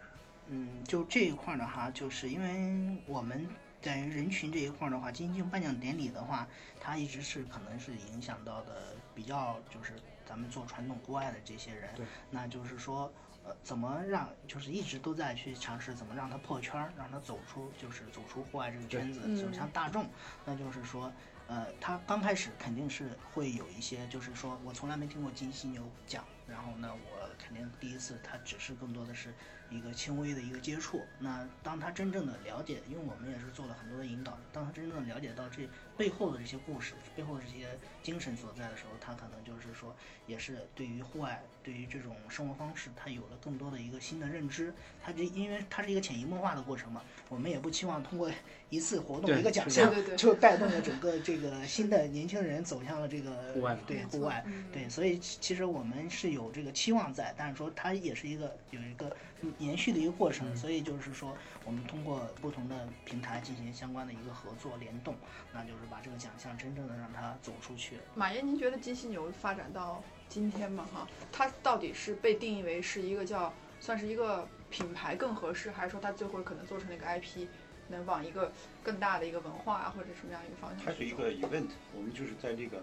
[0.49, 3.47] 嗯，就这一块的哈，就是因为我们。
[3.87, 6.45] 在于人群这一块的话，金星颁奖典礼的话，
[6.81, 9.93] 它一直是可能是影响到的比较，就是
[10.29, 11.91] 咱们做传统户外的这些人。
[12.29, 13.09] 那就是说，
[13.45, 20.05] 呃，怎么让，就是一直都在去尝试怎么让他破圈，让他走出，就是走出户外这个圈子，走向大众。
[20.45, 21.13] 那就是说，
[21.49, 29.33] 呃，他刚开始肯定是会有一些，就是说我从来没听过金犀牛讲，然后呢，我肯定第一次，他只是更多的是。
[29.69, 39.93] 一个轻微的一个接触，那当他真正的了解，因为我们也是做了很多的引导，当他真正的了解到这背后的这些故事，背后的这些精神所在的时候，他可能就是说，
[40.29, 44.73] 也是对于户外，对于这种生活方式，他有了更多的一个新的认知。
[45.03, 48.31] 他这因为它是一个潜移默化的过程嘛，我们也不期望通过
[48.71, 59.15] 一次活动一个奖项就带动了整个这个新的年轻人走向了这个户外，对户外，对，所以其实我们是有这个期望在，但是说它也是一个有一个。
[59.59, 65.15] 延续的一个过程，所以就是说，我们通过不同的平台进行相关的一个合作联动，
[65.53, 67.99] 那就是把这个奖项真正的让它走出去。
[68.15, 70.87] 马爷，您觉得金犀牛发展到今天嘛？
[70.93, 77.47] 哈，它到底是被定义为是一个叫算是一个品牌更合适，还是说它最后可能做成了一个 IP，
[77.89, 78.53] 能往一个
[78.83, 80.85] 更大的一个文化啊或者什么样一个方向？
[80.85, 82.83] 它是一个 event，我们就是在这个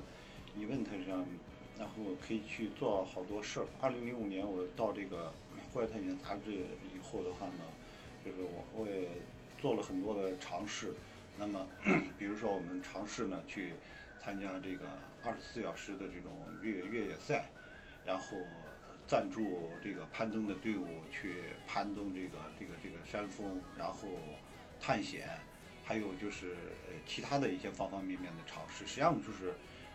[0.58, 1.26] event 上，
[1.78, 3.66] 然后可以去做好多事儿。
[3.82, 5.32] 二零零五年我到这个。
[5.72, 7.64] 户外探险杂志以后的话呢，
[8.24, 9.08] 就是我我也
[9.60, 10.94] 做了很多的尝试。
[11.36, 11.66] 那么，
[12.16, 13.74] 比如说我们尝试呢去
[14.22, 14.86] 参加这个
[15.24, 17.46] 二十四小时的这种越野越野赛，
[18.06, 18.38] 然后
[19.08, 21.36] 赞助这个攀登的队伍去
[21.68, 24.08] 攀登这个这个这个山峰，然后
[24.80, 25.30] 探险，
[25.84, 26.56] 还有就是
[26.88, 28.86] 呃其他的一些方方面面的尝试。
[28.86, 29.54] 实际上就是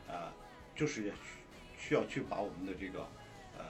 [0.09, 0.33] 呃
[0.75, 1.13] 就是
[1.77, 3.01] 需要去把我们的这个
[3.57, 3.65] 呃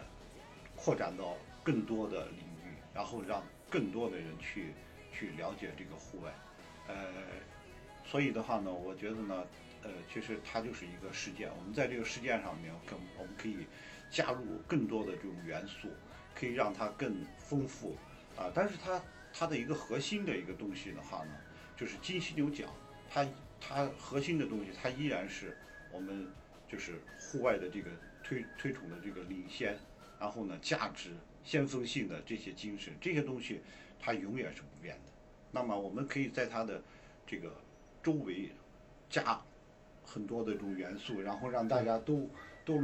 [0.77, 1.37] 扩展到。
[1.61, 4.73] 更多的领域，然后让更多的人去
[5.13, 6.33] 去了解这个户外，
[6.87, 7.13] 呃，
[8.07, 9.45] 所以的话呢，我觉得呢，
[9.83, 13.67] 呃，其实它就是一个事件，我们在这个事件上面，更我们可以
[14.11, 15.89] 加入更多的这种元素，
[16.35, 17.97] 可以让它更丰富
[18.37, 18.51] 啊。
[18.55, 19.01] 但是它
[19.33, 21.33] 它的一个核心的一个东西的话呢，
[21.77, 22.69] 就是金犀牛奖，
[23.09, 23.27] 它
[23.61, 25.57] 它核心的东西，它依然是
[25.93, 26.27] 我们
[26.69, 27.91] 就是户外的这个
[28.23, 29.79] 推推崇的这个领先，
[30.19, 31.11] 然后呢，价值、
[31.45, 33.61] 先锋性的这些精神，这些东西
[34.01, 35.13] 它永远是不变的。
[35.51, 36.83] 那么我们可以在它的
[37.27, 37.55] 这个
[38.03, 38.51] 周围
[39.09, 39.41] 加
[40.11, 42.29] 很多的这种元素，然后让大家都
[42.65, 42.81] 都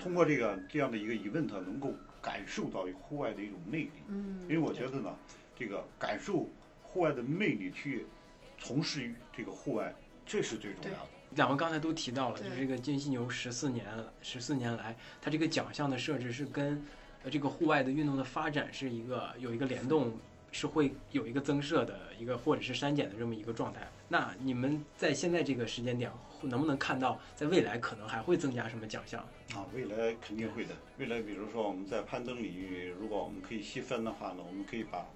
[0.00, 3.90] 通过这个这样的一个 event 能够感受到户外的一种魅力。
[4.08, 5.14] 嗯因为我觉得呢，
[5.54, 6.48] 这个感受
[6.82, 8.06] 户外的魅力，去
[8.58, 11.08] 从事于这个户外，这是最重要的。
[11.36, 13.86] 两位刚才都提到了，就是这个金犀牛十四年
[14.20, 16.82] 十四年来，它这个奖项的设置是跟
[17.24, 20.12] 呃这个户外的运动的发展是一个有一个联动，
[20.52, 23.88] 是会有一个增设的一个或者是删减的这么一个状态。
[24.08, 29.20] 那你们在现在这个时间点，能不能看到在未来可能还会增加什么奖项？
[29.54, 30.74] 啊，未来肯定会的。
[30.98, 35.06] 未来，比如说我们在攀登领域，如果我们可以细分的话呢，我们可以把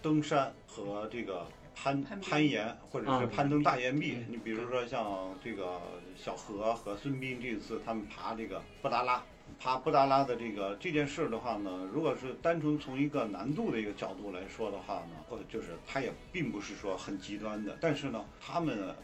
[0.00, 5.80] 登山和这个攀攀岩或者是嗯攀登大岩壁，对你比如说像这个
[6.16, 9.22] 小何和孙斌这次他们爬这个布达拉。
[9.58, 18.94] 爬布达拉的这个这件事儿的话呢，如果是单纯从一个难度的一个角度来说的话呢，或者就是它也并不是说很极端的，但是呢，他们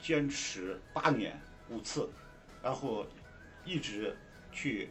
[0.00, 1.40] 坚持八年
[1.70, 2.08] 五次，
[2.62, 3.06] 然后
[3.64, 4.16] 一直
[4.50, 4.88] 去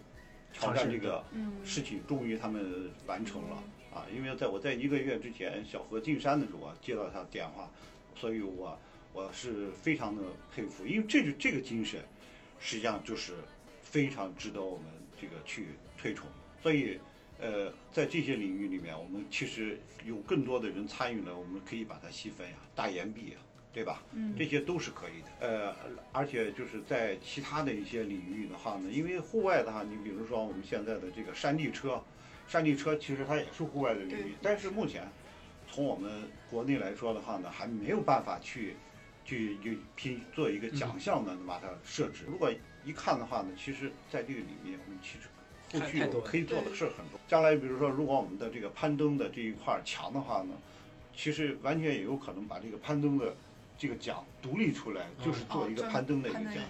[0.51, 4.05] 挑战这个嗯事情，终于他们完成了啊！
[4.13, 7.69] 因为在我在一个月之前小何进山的时候啊，接到他电话，
[8.15, 8.77] 所以我
[9.13, 12.01] 我是非常的佩服，因为这个这个精神，
[12.59, 13.33] 实际上就是
[13.81, 14.85] 非常值得我们
[15.21, 16.27] 这个去推崇。
[16.63, 16.99] 所以，
[17.39, 23.39] 呃，在这些领域里面，我们其实有更多的人参与了，我们可以把它细分呀，大岩壁啊，
[23.71, 24.03] 对吧？
[24.13, 25.47] 嗯这些都是可以的。
[25.47, 25.75] 呃，
[26.11, 32.03] 而且就是在其他的一些领域的话呢，因为户外的话，你比如说我们现在的这个山地车，
[32.47, 35.07] 山地车其实它也是户外的领域，但是目前
[35.67, 36.11] 从我们
[36.49, 38.75] 国内来说的话呢，还没有办法去
[39.25, 42.25] 去去拼做一个奖项呢，把它设置。
[42.27, 42.51] 如果
[42.85, 45.27] 一看的话呢，其实在这个里面，我们其实
[45.79, 47.19] 后续可以做的事儿很多。
[47.27, 50.55] 将来比如说，如果我们的这个攀登的这一块儿强的话呢，
[51.15, 53.35] 其实完全也有可能把这个攀登的
[53.77, 56.63] 这个奖独立出来，就是做一个哦攀登的一个奖。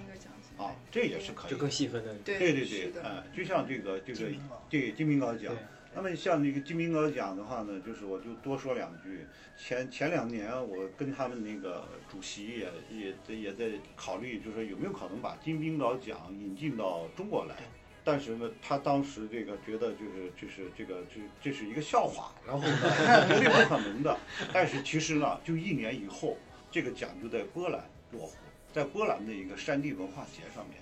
[0.57, 1.61] 啊，这也是可以就的。
[1.61, 2.13] 更细分的。
[2.19, 3.01] 对对对对，是的。
[3.03, 4.31] 嗯，就像这个这个
[4.69, 5.57] 对金明高奖对，
[5.93, 9.25] 那么像那个金明高奖的话呢，就是我就多说两句。
[9.57, 17.55] 前前两年我跟他们那个主席也也在也在考虑，就是说有没有可能把金冰岛奖引进到中国来。
[18.03, 24.17] 但是呢，他当时这个觉得就是就是这个这这是一个笑话， 然后呢绝对不可能的。
[24.51, 26.37] 但是其实呢，就一年以后，
[26.71, 28.33] 这个奖就在波兰落户，
[28.73, 30.77] 在波兰的一个山地文化节上面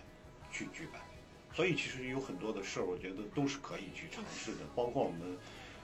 [0.51, 1.01] 去举办。
[1.59, 5.37] 所以其实有很多的事儿，我觉得都是可以去尝试的，包括我们，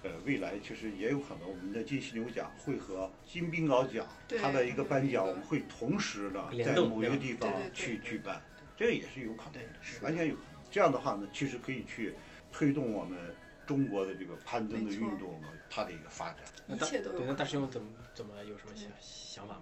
[0.04, 8.42] 呃，未来其实也有可能我们的金犀牛奖会和金冰镐奖对它的一个颁奖，我们会同时的在某一个地方去举办，
[8.78, 10.62] 这个也是有可能的，是完全有可能。
[10.72, 12.14] 这样的话呢，其实可以去
[12.54, 13.20] 推动我们
[13.66, 16.38] 中国的这个攀登的运动呢，它的一个发展。
[16.68, 19.62] 那大一切都有对，那大师兄怎么怎么有什么想想法吗？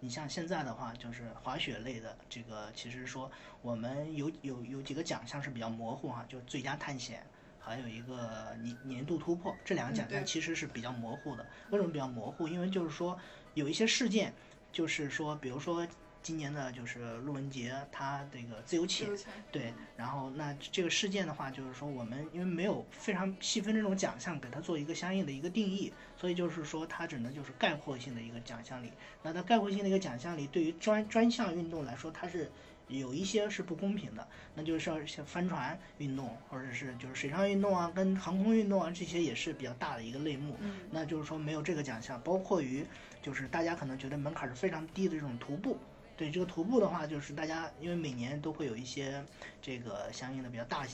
[0.00, 3.30] 你像现在的话，就是滑雪类的这个，其实说
[3.62, 7.26] 我们有有有几个奖项是比较模糊哈，就是最佳探险，
[7.58, 11.44] 还有一个年年度突破，这两个奖项其实是比较模糊的。
[11.70, 12.46] 为什么比较模糊？
[12.46, 13.18] 因为就是说
[13.54, 14.32] 有一些事件，
[14.70, 15.86] 就是说，比如说
[16.22, 19.08] 今年的就是陆文杰他这个自由潜
[19.50, 28.92] 对，然后那这个事件的话，就是说我们因为没有非常细分这种奖项，给他做一个相应的一个定义，所以就是说它只能就是概括性的一个奖项里。
[29.22, 32.50] 那它概括性的一个奖项里，对于专专项运动来说，它是
[32.88, 40.56] 有一些是不公平的，那就是像像帆船运动，或者是就是水上运动啊，跟航空运动啊这些也是比较大的一个类目。
[40.60, 42.84] 嗯那就是说没有这个奖项，包括于
[43.22, 45.78] 就是大家可能觉得门槛是非常低的这种徒步。
[46.18, 49.24] 对这个徒步的话，就是大家因为每年都会有一些
[49.62, 50.84] 这个相应的比较大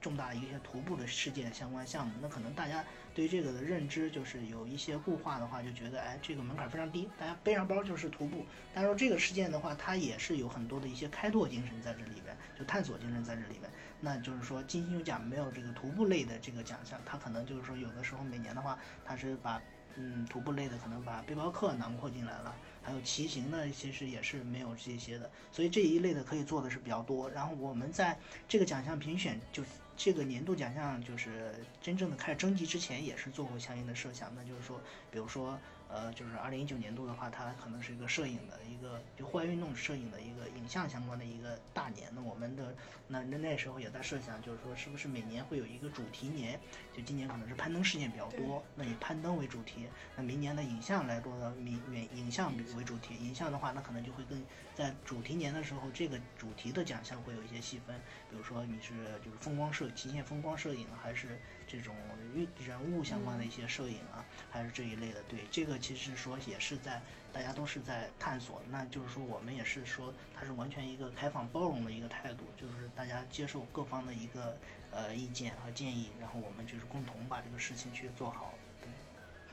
[0.00, 8.44] 重大的一些徒步的事件相关项目，那可能大家对这个的认知就是有一些固化的话，就觉得哎这个门槛非常低，大家背上包就是徒步。
[8.74, 13.70] 但是这个事件的话，它也是有很多的一些开拓精神在这里边，就探索精神在这里边。
[14.00, 19.62] 那就是说金星奖没有这个徒步类的这个奖项，它可能就是说有的时候每年的话，它是把
[19.94, 22.52] 嗯徒步类的可能把背包客囊括进来了。
[22.82, 27.30] 还有骑行呢，其实也是没有这些的，所以这一类的可以做的是比较多。
[27.30, 28.18] 然后我们在
[28.48, 29.62] 这个奖项评选就
[29.96, 34.80] 这个年度奖项就是真正的开始征集之前，也是做过相应的设想，那就是说，
[35.10, 35.58] 比如说。
[35.92, 42.10] 呃，就是二零一九年度的话，它可能是一个摄影的一个就户外运动摄影的一个影像相关的一个大年。
[42.14, 42.74] 那我们的
[43.06, 46.58] 那那那时候也在设想，就是说是不是每年会有一个主题年？
[46.96, 49.86] 就今年可能是攀登事件比较多，那以攀登为主题。
[50.16, 54.42] 那明年的影像来做的明影影像为主题，影像的话，那可能就会更
[54.74, 57.94] 在主题年的时候，这个主题的奖项会有一些细分，
[58.30, 61.38] 比如说你是就是风光摄极限风光摄影，还是
[61.72, 61.94] 这种
[62.34, 65.22] 人人物相关的一些摄影啊，还是这一类的。
[65.22, 65.78] 对这个。
[65.78, 67.00] 其实说也是在，
[67.32, 74.58] 大家都是在探索，那就是说我们也是说，它是完全一个开放包容的一个态度，就是大家接受各方的一个
[74.90, 78.52] 呃意见和建议，然后我们就是共同把这个事情去做好。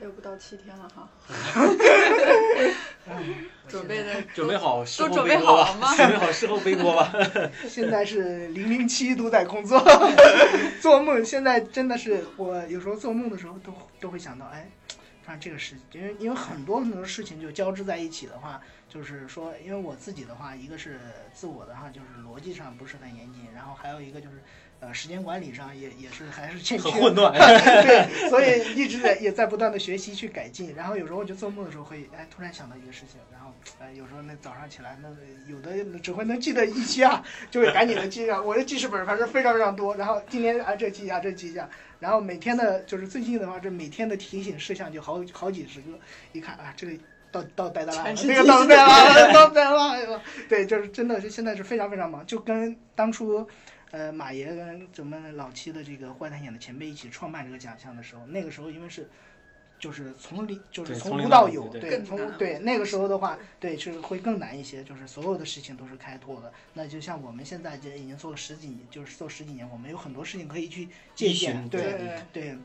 [0.00, 1.08] 还有不到七天了哈，
[3.68, 5.94] 准备的准备好都准备好了吗？
[5.94, 7.12] 准备好事后背 锅吧。
[7.68, 9.78] 现在是零零七都在工作，
[10.80, 11.22] 做梦。
[11.24, 14.70] 现在真的是我有时候做梦的时候都都会想到，哎。
[15.26, 20.98] 像这个事，因为因为很多很多事情就交织在一起的话，就是说，因为我自己的话，一个是
[21.32, 24.42] 自我的话，就是逻辑上不是很严谨，然后还有一个就是，
[24.80, 30.74] 呃，时间管理上也也是还是欠缺，很混乱， 对， 所以一直在也在不断的学习去改进。
[30.74, 35.08] 然后有时候就做梦的时候会，哎，突然想到一个事情，然后，哎，有时候那早上起来，那
[35.52, 38.44] 有的只会能记得一期啊，就会赶紧的记上。
[38.44, 41.68] 我的记事本反正非常非常多，然后今天啊这记一下，这记一下。
[41.98, 45.98] 然后每天的，就是最近的话，这每天的提醒事项就好好几十个。
[46.32, 46.94] 一看啊，这个
[47.30, 53.46] 到到带的了，这个到带了，到带了，对，就是真的是现在是非常非常忙，就跟当初，
[53.90, 59.08] 呃，马爷跟咱们老七的这个坏探险的前辈一起创办这个奖项的时候，那个时候因为是。
[59.80, 64.84] 就是从零，就是从无到有，对，从对那个时候的话，对，是会更难一些。
[64.84, 66.52] 就是所有的事情都是开拓的。
[66.74, 71.66] 那就像我们现在这已经做了十几年，就是做十几年，我们有很多事情可以去借鉴。
[71.70, 72.58] 对对，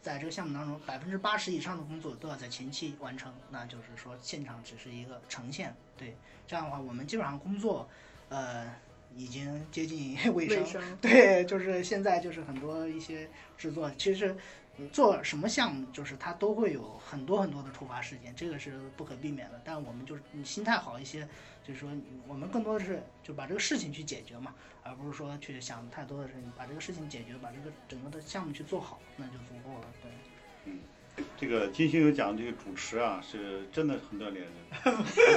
[0.00, 3.34] 在这个项目当中，百分之八十以上的工作都要在前期完成。
[3.50, 5.74] 那就是说，现场只是一个呈现。
[5.96, 6.16] 对，
[6.46, 7.88] 这样的话，我们基本上工作，
[8.28, 8.72] 呃，
[9.16, 10.80] 已经接近 尾声。
[11.00, 14.36] 对，就是现在就是很多一些制作，其实。
[14.90, 19.60] 做什么项目，就是它都会有很多很多的突发事件，这个是不可避免的。
[19.62, 21.28] 但我们就是你心态好一些，
[21.62, 21.90] 就是说
[22.26, 29.86] 我们更多的是就把这个事情去解决嘛，而不是说去想太多的事情，把这个事情解决，把这个整个的项目去做好，那就足够了。
[30.02, 30.10] 对，
[30.64, 30.80] 嗯，
[31.38, 34.52] 这个金星有讲这个主持啊，是真的很锻炼人，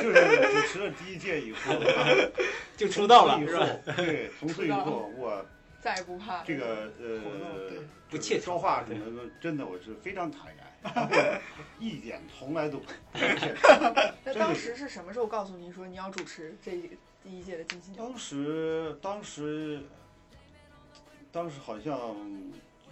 [0.02, 1.74] 就是主持了第一届以后
[2.78, 3.68] 就出道了，是吧？
[3.96, 5.46] 对，从此以后我。
[5.82, 7.22] 再也不怕这个呃，
[8.10, 11.40] 不切说话什么的，真的我是非常坦然，
[11.78, 12.86] 一点从来都不
[14.24, 16.72] 那当时是什么时候告诉您说你要主持这
[17.24, 18.04] 第一届的金星奖？
[18.04, 19.80] 当时，当时，
[21.32, 22.16] 当时好像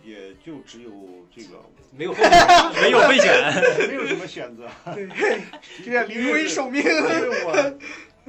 [0.04, 0.92] 也就只有
[1.36, 2.14] 这个没有
[2.82, 5.08] 没有备选，没有什么选择，对，
[5.86, 6.84] 就像临危受命。
[6.84, 7.80] 因为我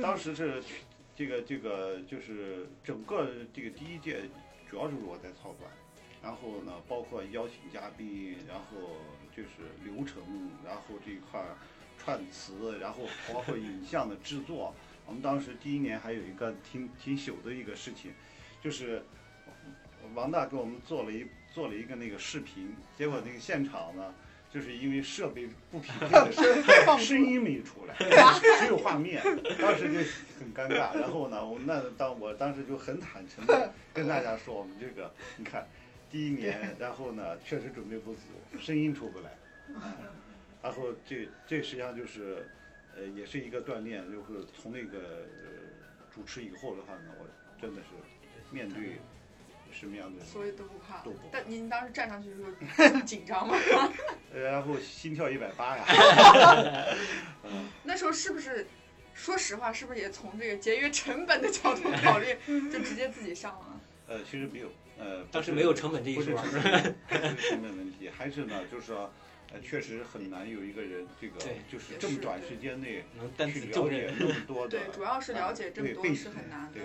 [0.01, 0.63] 当时是
[1.17, 4.23] 这个这个就是整个这个第一届。
[4.71, 5.71] 主要是我在操办，
[6.21, 8.97] 然后呢，包括邀请嘉宾，然后
[9.37, 9.49] 就是
[9.85, 11.41] 流程，然后这一块
[11.97, 14.75] 串词，然后包括影像的制作。
[15.07, 18.11] 我们当时第一年还有一个挺挺糗的一个事情，
[18.61, 19.05] 就是
[20.15, 21.25] 王大给我们做了一
[21.55, 24.13] 做了一个那个视频，结果那个现场呢。
[24.55, 26.31] 就是因为设备不匹配，
[27.03, 27.97] 声音没出来，
[28.61, 29.21] 只有画面，
[29.61, 29.99] 当时就
[30.39, 30.97] 很尴尬。
[30.97, 35.67] 然后呢，我那当我当时就很坦诚的 跟大家说，我们这个你看，
[36.09, 38.21] 第一年，然后呢确实准备不足，
[38.61, 39.37] 声音出不来。
[40.63, 42.49] 然后这这实际上就是，
[42.95, 45.27] 呃，也是一个锻炼，就是从那个
[46.15, 47.27] 主持以后的话呢，我
[47.61, 47.89] 真的是
[48.53, 49.01] 面对。
[49.75, 50.25] 什么样的？
[50.25, 51.03] 所以都不怕。
[51.03, 51.19] 都不。
[51.33, 53.57] 但您当时站上去的时候 紧张吗？
[54.35, 55.85] 然后心跳一百八呀。
[57.83, 58.67] 那时候是不是，
[59.15, 62.37] 说实话，是不是也从这个节约成本的角度考虑，
[62.71, 63.81] 就直接自己上了？
[64.07, 66.35] 呃，其实没有，呃，当时没有成本这一说。
[66.35, 69.11] 不是成本问题，还是呢，就是说，
[69.53, 71.39] 呃，确实很难有一个人这个，
[71.71, 74.79] 就是这么短时间内能去了解那么多的。
[74.79, 76.81] 对，主要是了解这么多是很难的。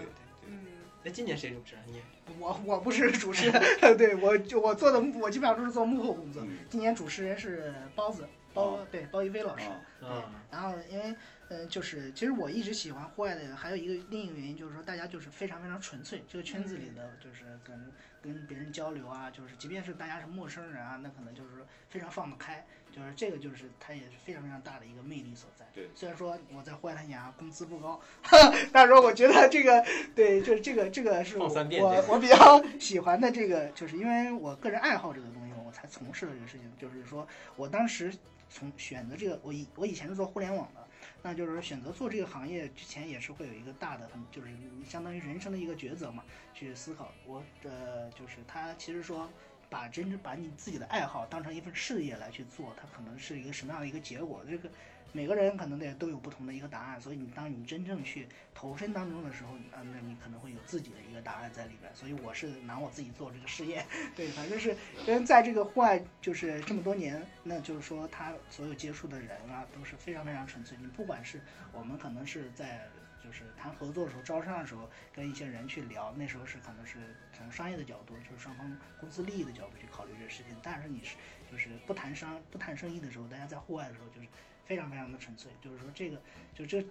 [1.03, 1.75] 那今年谁主持？
[1.85, 2.01] 你？
[2.39, 3.61] 我我不是主持人，
[3.97, 6.45] 对我就我做的我基本上都是做幕后工作。
[6.69, 9.65] 今年主持人是包子包，对包一飞老师。
[9.99, 10.09] 对，
[10.51, 11.15] 然后因为
[11.49, 17.91] 嗯，就是其实我一直喜欢户外的，还有一个另一个原因就是说，大家就是非常非常纯粹，这个圈子里的就是跟
[18.21, 22.65] 跟别人交流啊，就是即便是大家是陌生人啊，那可能就是说非常放得开。
[22.99, 25.65] 就是这个就是它也是非常非常大的一个魅力所在。
[25.73, 27.99] 对虽然说我在户外探险啊工资不高，
[28.73, 36.71] 但是说我觉得这个对，就是这个这个是我我我比较喜欢的这个，就是因为我个人爱好这个东西，我才从事了这个事情。
[36.77, 38.13] 就是说我当时
[38.49, 40.85] 从选择这个，我以我以前是做互联网的。
[41.21, 44.47] 那就是说，选择做这个行业之前，也是会有一个大的，很就是
[44.87, 46.23] 相当于人生的一个抉择嘛，
[46.53, 47.11] 去思考。
[47.25, 49.29] 我呃，就是他其实说，
[49.69, 54.43] 把真正把你自己的爱好当成一份事业来去做，它可能是一个什么样的一个结果？
[54.49, 54.69] 这个
[55.11, 57.01] 每个人可能也都有不同的一个答案。
[57.01, 61.91] 所以你当你真正去投身当中的时候，啊，那你可能会有自己的一个答案在里边。
[61.95, 70.77] 所以我是拿我自己做这个试验，对，反正是因为在这个户外就是这么多年，那就是说他所有接触的人啊都是非常非常纯粹。
[70.79, 71.41] 你不管是
[71.71, 72.87] 我们可能是在
[73.29, 76.97] 就是谈合作的时候、招商的时候，跟一些人去聊，那时候是可能是
[77.31, 80.55] 从商业的角度，就是双方公司利益的角度去考虑这个事情。
[80.63, 81.15] 但是你是
[81.51, 84.27] 就是不谈商、不谈生意的时候，大家在户外的时候就是
[84.65, 86.19] 非常非常的纯粹，就是说这个
[86.55, 86.83] 就这。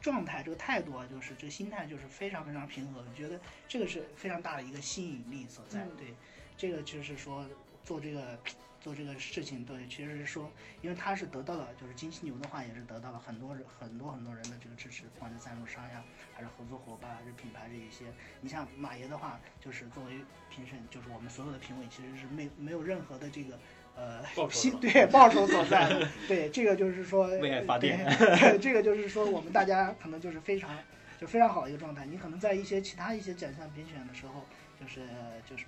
[0.00, 3.00] 状态这个态度啊，就是这个心态，就是非常非常平和。
[3.00, 5.82] 我觉得这个是非常大的一个吸引力所在。
[5.82, 6.14] 嗯对，
[6.58, 7.48] 这个就是说
[7.82, 8.38] 做这个
[8.84, 16.04] 做这个事情，对，其实是说，因为他是得到了，就是金犀牛的话，也是得到了很多人很多很多人的这个支持，不管是赞助商呀，
[16.34, 18.12] 还是合作伙伴，还是品牌这一些。
[18.42, 20.12] 你像马爷的话，就是作为
[20.50, 23.58] 评审，就是我们所有的评委，其实是没没有任何的这个。
[23.96, 25.88] 呃报酬， 对报酬所在，
[26.26, 30.76] 对这个就是说， 为爱发电对，这个就是说我们大家可能就是非常
[31.16, 32.04] 就非常好的一个状态。
[32.04, 34.44] 你可能在一些其他一些奖项评选的时候，
[34.80, 35.02] 就是
[35.48, 35.64] 就是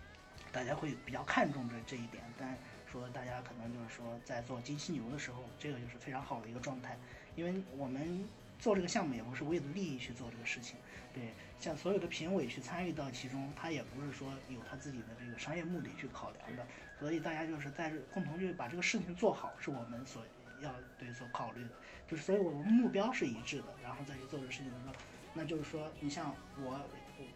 [0.51, 2.59] 大家会比较看重这这一点，但
[2.97, 6.97] 说大家可能就是说在做金犀牛的时候，这个就是非常好的一个状态，
[7.35, 8.27] 因为我们
[8.59, 10.77] 做这个项目也不是为了利益去做这个事情，
[11.13, 16.67] 对，像所有的评委去参与到其中，他也不是说有他自己的这个商业目的去考量的，
[16.99, 20.23] 所以大家就是在共同去把这个事情做好，是我们所
[20.63, 21.71] 要对所考虑的，
[22.09, 24.95] 就是所以我们目标是一致的，然后再去做这个事情的时候，
[25.35, 26.81] 那就是说，你像我，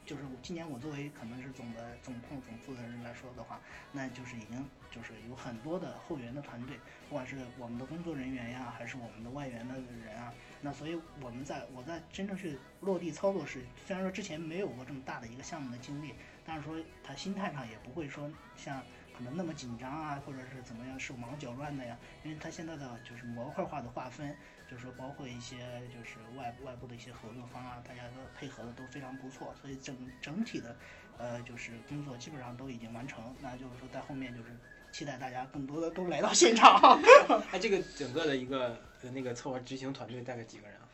[0.04, 3.60] 就是今年我作为可能是总的总控总负责人来说的话，
[3.92, 6.78] 那就是已经就是有很多的后援的团队，
[7.08, 9.74] 不管是我们的工作人员呀，还是我们的外援的
[10.04, 16.14] 人啊，那所以我们在我在真正去落地操作时，虽然说之前没有过这么大的一个项目的经历，
[16.44, 18.82] 但是说他心态上也不会说像
[19.16, 24.34] 可能那么紧张啊，或者是怎么样手忙脚乱的呀，因为他现在的就是模块化的划分，
[24.70, 25.56] 就是说包括一些
[25.88, 30.76] 就是外外部的一些合作方啊，大家的配合的都非常不错，所以整整体的
[31.18, 34.50] 呃就是工作基本上都已经完成，那就是说在后面就是
[34.92, 37.00] 期待大家更多的都来到现场。
[37.50, 40.88] 哎，这个整个的一个呃那个策划执行团队大概几个人啊？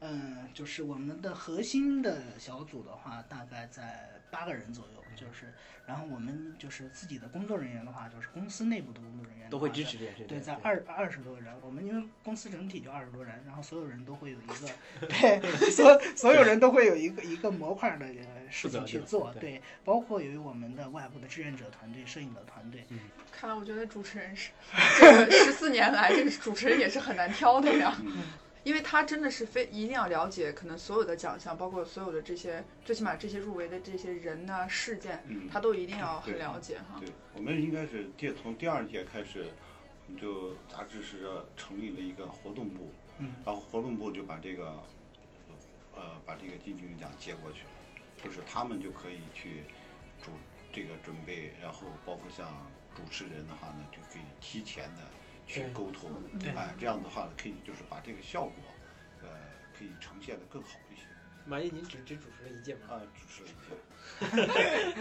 [0.00, 5.52] 嗯，就是我们的核心的小组的话，大概在八个人左右，就是，
[5.86, 10.24] 然后我们就是自己的工作人员的话，就是公司内部的工作人员都会支持这件事。
[10.24, 14.68] 对，在二二十多人，我们因为公司整体就二十多人，然后所有人都会有一个，
[15.06, 15.40] 对，
[15.70, 22.98] 所所有人都会有一个一个模块的呃事情去做，对，包括由于我们的外部的志愿者团队、摄影的团队，嗯
[23.32, 24.50] 看来我觉得主持人是
[24.98, 27.96] 这十四年来，这个主持人也是很难挑的呀。
[28.64, 37.00] 因为他真的是非一定要了解，可能所有的奖项，包括所有的这些，最起码这些入围的这些人呐、事件，嗯他都一定要很了解哈。
[37.00, 39.46] 对，我们应该是第从第二届开始，
[40.20, 44.80] 就杂志社成立了一个活动部，嗯，然后活动部就把这个，
[45.96, 47.60] 呃，把这个金曲奖接过去，
[48.22, 49.64] 就是他们就可以去
[50.22, 50.30] 主
[50.72, 52.46] 这个准备，然后包括像
[52.94, 55.02] 主持人的话呢，就可以提前的
[55.46, 56.10] 去沟通，
[56.56, 58.54] 哎，这样的话呢，可以就是把这个效果，
[59.22, 59.28] 呃，
[59.76, 61.02] 可以呈现的更好一些。
[61.44, 62.80] 马爷，您只只主持了一届吗？
[62.90, 63.52] 啊，主持了一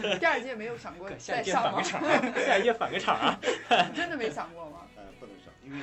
[0.10, 1.82] 届， 第二届没有想过 再上吗？
[1.82, 2.02] 返个场，
[2.46, 3.40] 下一届返个场啊！
[3.96, 4.88] 真的没想过吗？
[4.96, 5.80] 呃，不能上，因为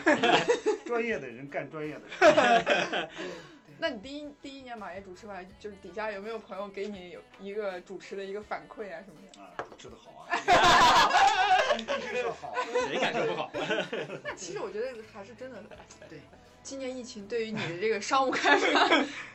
[0.85, 3.09] 专业的人干专业的事。
[3.81, 9.41] 那你第一第一年马爷主持完，就是底下有没有朋友给你有一个主持的一个反馈啊什么的？
[9.41, 10.27] 啊，主持的好啊，
[12.89, 13.51] 谁感觉不好？
[14.25, 15.63] 那其实我觉得还是真的。
[16.09, 16.21] 对，
[16.63, 18.89] 今年疫情对于你的这个商务开发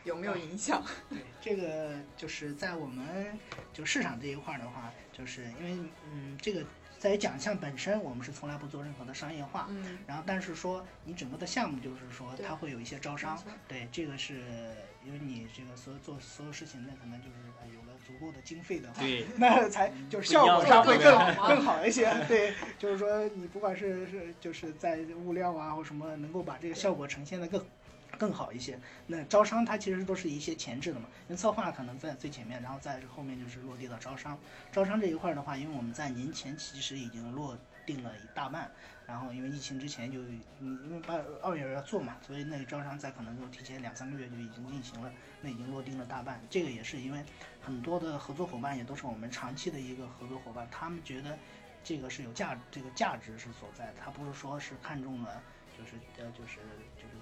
[0.03, 0.84] 有没有影响？
[1.09, 3.38] 对，这个就是在我们
[3.73, 6.63] 就市场这一块儿的话，就是因为嗯，这个
[7.03, 9.67] 在于奖项本身，我们是从来不做任何的商业化。
[9.69, 14.35] 嗯，然后，但是说你整个的项目，就是说它会有一些招商，对，这个是
[15.05, 21.13] 因为你这个所有做所有事情，那可能就是呃有了足够的经费的话，对，那才就是效果上会更
[21.45, 22.09] 更好一些。
[22.30, 27.61] 对，就是说你不管是是就是在物料啊或什么，能够把这个效果呈现的更
[28.23, 28.79] 更好一些。
[29.05, 34.39] 那招商它其实都是一些前置的嘛，因为策划可能在最前面，然后在后面就是落地到招商。
[34.71, 38.71] 招商这一块的话，因为我们在年前其实已经落定了一大半。
[39.05, 40.19] 然后因为疫情之前就，
[40.61, 46.41] 因为八二月要做嘛，所以那个招商在可能就提前两三个月就已经进行了，那已经落定了大半。
[46.49, 47.21] 这个也是因为
[47.61, 51.37] 很多的合作伙伴也都是我们长期的一个合作伙伴，他们觉得
[51.83, 55.43] 这个是有价，这个价值是所在的，他不是说是看中了，
[55.77, 56.59] 就是呃就是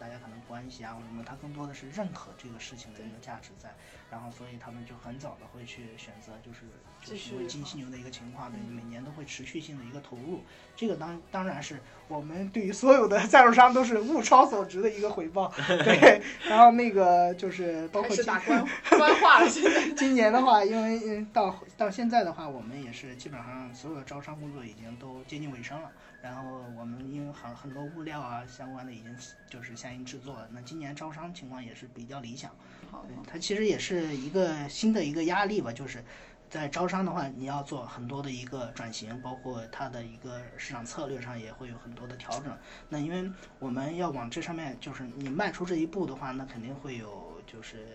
[0.02, 3.70] 大家可能关系啊或者什么，他更多的是认可这个事情的一个价值在，
[4.10, 6.62] 然后所以他们就很早的会去选择就是
[7.04, 10.42] 就是因为金犀牛的一个情况，对，每年都会持续性的一个投入，
[10.76, 15.54] 这个当当然是我们对于所有的赞助商都是物超所值的一个回报，
[15.86, 16.20] 对，
[16.50, 18.66] 然后那个就是包括今始打官
[18.98, 19.90] 官话了，现在。
[19.94, 25.92] 今年的话，因为嗯到到现在的话，我们也是基本上所有的招商工作已经都接近尾声了。
[26.22, 29.16] 然后我们因为很很多物料啊相关的已经
[29.50, 32.52] 就是相应制作了，那今年招商情况也是比较理想。
[32.92, 36.04] 好对，它其实也是一个新的一个压力吧，就是
[36.50, 42.56] 在招商的话，你要做很多的一个转型，包括它的一个市场策略上也会有很多的调整。
[42.90, 47.88] 那因为我们要往这上面，就是你迈出这一步的话，那肯定会有就是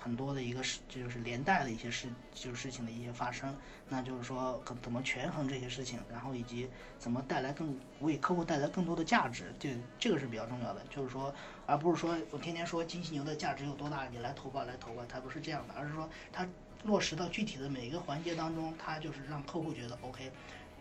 [0.00, 3.54] 很多的一个事，就是连带的一些事，就是事情的一些发生。
[3.88, 6.68] 那就是说，可怎么权衡这些事情，然后以及
[6.98, 10.82] 怎么带来更为客户带来更多的价值，这这个是比较重要的。
[10.88, 11.34] 就是说，
[11.66, 16.46] 而不是说我天天说金犀牛的价值有多大，你来投吧，来投吧，它不是这样的，而是说它
[16.84, 20.30] 落实到具体的每一个环节当中，它就是让客户觉得 OK，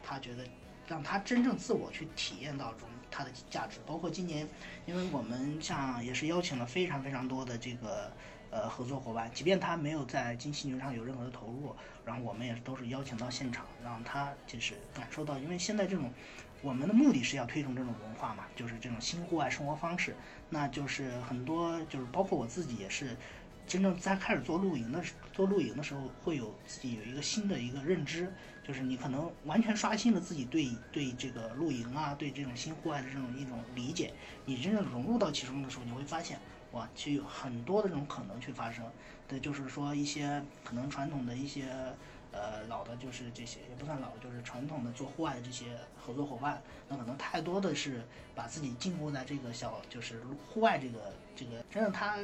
[0.03, 0.45] 他觉得
[0.87, 3.79] 让他真正自我去体验到中它的价值。
[3.85, 4.47] 包括今年，
[4.85, 8.11] 因为我们像也是邀请了非常非常多的这个
[8.57, 16.11] 呃合作伙伴，即便他没有在金犀牛上有任何的投入，然后我们也都是邀请到现场，让他就是感受到，因为现在这种
[16.61, 20.15] 我们的目的是要推崇这种文化嘛，就是这种新户外生活方式，
[20.49, 23.15] 那就是很多就是包括我自己也是。
[23.67, 25.03] 真正在开始做露营的
[25.33, 28.31] 做露营的时候，会有自己有一个新的一个认知，
[28.65, 34.13] 就是你可能完全刷新了自己对对这个露营啊，对这种新户外的这种一种理解。
[34.45, 36.39] 你真正融入到其中的时候，你会发现，
[36.77, 38.85] 哇，其实有很多的这种可能去发生。
[39.27, 41.65] 对，就是说一些可能传统的一些
[42.31, 48.03] 呃老的，就是这些也不算老，就是传统的做户外的这些合作伙伴，那可能太多的是
[48.35, 52.17] 把自己禁锢在这个小就是户外这个这个，真的他。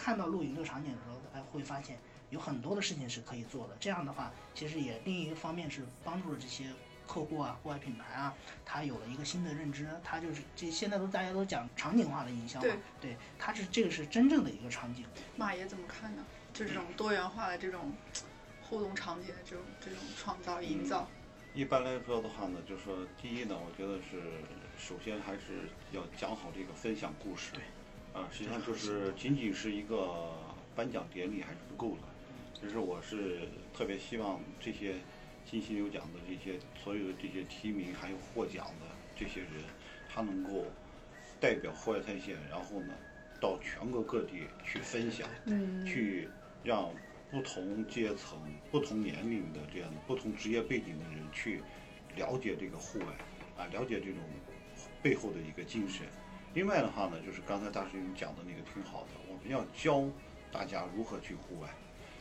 [0.00, 1.98] 看到露营这个场景的时候，他，会发现
[2.30, 3.74] 有很多的事情是可以做的。
[3.80, 6.66] 这样的话，其实也另一个方面是帮助了这些
[7.08, 9.88] 客户啊、户外品牌啊，他有了一个新的认知。
[10.04, 15.04] 他就是这现在都大家都讲场景化的营销嘛，对，对，他是这个是真正的一个场景。
[15.36, 16.24] 马爷怎么看呢？
[16.52, 17.92] 就这种多元化的这种
[18.62, 21.08] 互动场景的这种这种创造营造。
[21.54, 24.22] 一般来说的话呢，就是说第一呢，我觉得是
[24.78, 27.52] 首先还是要讲好这个分享故事。
[27.52, 27.62] 对。
[28.14, 30.34] 啊，实际上就是仅仅是一个
[30.74, 32.02] 颁奖典礼还是不够的。
[32.58, 34.96] 其实我是特别希望这些
[35.50, 39.64] 金犀牛奖的这些所有的这些提名还有获奖的这些人，
[40.08, 40.66] 他能够
[41.40, 42.92] 代表户外探险，然后呢
[43.40, 46.28] 到全国各地去分享，嗯去
[46.62, 46.90] 让
[47.30, 48.38] 不同阶层、
[48.70, 51.62] 不同年龄的这样的不同职业背景的人去
[52.16, 53.06] 了解这个户外，
[53.56, 54.16] 啊，了解这种
[55.02, 56.06] 背后的一个精神。
[56.54, 60.04] 另外的话呢，就是刚才大师兄讲的那个挺好的，我们要教
[60.52, 61.68] 大家如何去户外。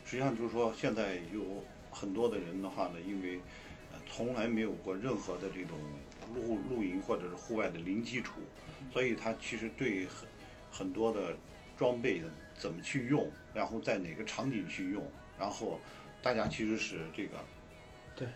[0.05, 3.39] 实际上就是说，现在有很多的人的话呢，因为
[3.91, 5.77] 呃从来没有过任何的这种
[6.35, 8.41] 露露营或者是户外的零基础，
[8.91, 10.27] 所以他其实对很
[10.71, 11.35] 很多的
[11.77, 15.03] 装备的怎么去用，然后在哪个场景去用，
[15.39, 15.79] 然后
[16.21, 17.37] 大家其实是这个
[18.15, 18.27] 对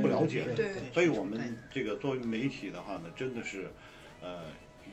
[0.00, 0.54] 不了解的。
[0.54, 3.70] 对所以我们这个作为媒体的话呢，真的是
[4.20, 4.44] 呃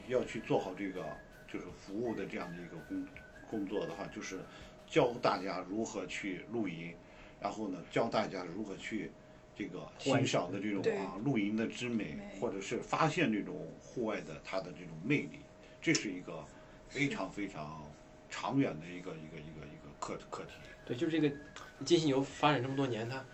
[0.07, 1.05] 要去做好这个
[1.51, 3.07] 就是服务的这样的一个工
[3.49, 4.39] 工作的话，就是
[4.87, 6.93] 教大家如何去露营，
[7.41, 9.11] 然后呢教大家如何去
[9.55, 15.39] 这个欣赏的这种啊露营的之美美，或者是发现这种户外的它的这种魅力，
[15.81, 16.43] 这是一个
[16.89, 17.83] 非常非常
[18.29, 20.51] 长远的一个一个一个一个课课题。
[20.85, 21.35] 对，就是这个
[21.85, 23.25] 金犀牛发展这么多年，它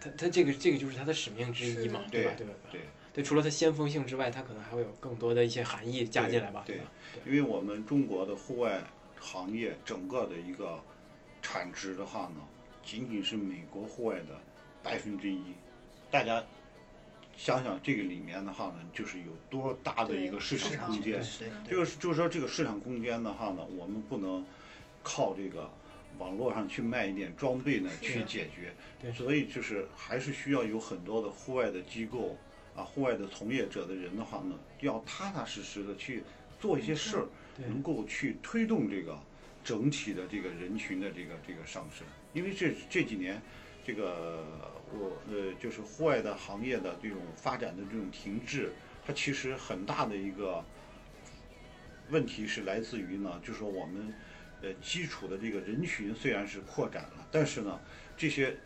[0.00, 2.34] 它它这个这个就是它的使命之一嘛，对吧？
[2.36, 2.54] 对对吧？
[2.70, 2.80] 对。
[3.12, 6.84] 对，除了它先锋性之外，它可能还会有更多的一些含义加进来吧，对吧？
[7.24, 8.82] 因为我们中国的户外
[9.20, 10.82] 行业整个的一个
[11.40, 12.40] 产值的话呢，
[12.84, 14.40] 仅仅是美国户外的
[14.82, 15.40] 百分之一。
[16.10, 16.44] 大家
[17.36, 21.20] 想想这个里面的话呢，就是有多大的一个市场空间。
[21.38, 24.44] 对这个是就是说这个市场空间的话呢，我们不能
[25.02, 25.68] 靠这个
[26.18, 28.72] 网络上去卖一点装备呢去解决。
[29.00, 32.36] 对所以就是还是需要有很多的户外的机构
[32.76, 36.22] 啊，户外的从业者的人的话呢，要踏踏实实的去
[36.60, 39.18] 做一些事儿，对能够去推动这个
[39.64, 42.06] 整体的这个人群的这个这个上升。
[42.34, 43.40] 因为这这几年
[43.84, 44.44] 这个
[44.92, 48.70] 我呃就是户外的行业的这种发展的这种停滞，
[49.06, 50.64] 它其实很大的一个
[52.10, 54.12] 问题是来自于呢，就是说我们
[54.62, 57.80] 呃基础的这个人群虽然是扩展了，但是呢
[58.16, 58.56] 这些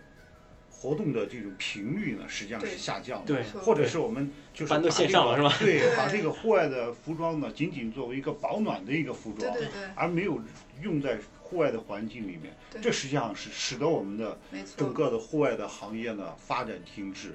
[0.81, 3.27] 活动的这种频率呢实际上是下降的。
[3.27, 3.43] 对。
[3.61, 5.53] 或者是我们就是搬到把这个线上了是吧？
[5.59, 10.41] 对，把这个户外的服装呢，仅仅作为一个保暖的一个服装，对对对，而没有
[10.81, 12.81] 用在户外的环境里面，对。
[12.81, 17.35] 这实际上是使得我们的没错，整个的户外的行业呢发展停滞。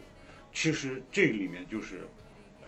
[0.53, 2.07] 其实这里面就是，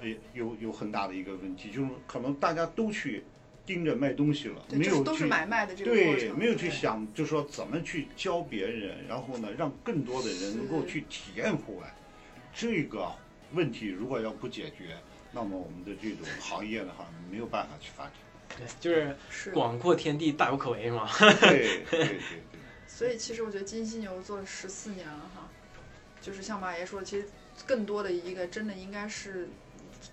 [0.01, 3.23] 呃，有有很大的一个问题，就是可能大家都去
[3.65, 11.95] 盯着卖东西了，没有都是买卖的这个过对，没有去想，就是说怎么去教别人，然后呢，让更多的人能够去体验户外。
[12.53, 13.11] 这个
[13.53, 14.95] 问题如果要不解决，
[15.31, 18.13] 那么我们的这种行业的话没有办法去发展。
[18.57, 21.09] 对，就是是广阔天地大有可为是吗？
[21.19, 22.19] 对对对 对，
[22.87, 25.49] 所以其实我觉得金犀牛做了十四年了哈，
[26.21, 27.27] 就是像马爷说的，其实
[27.65, 29.49] 更多的一个真的应该是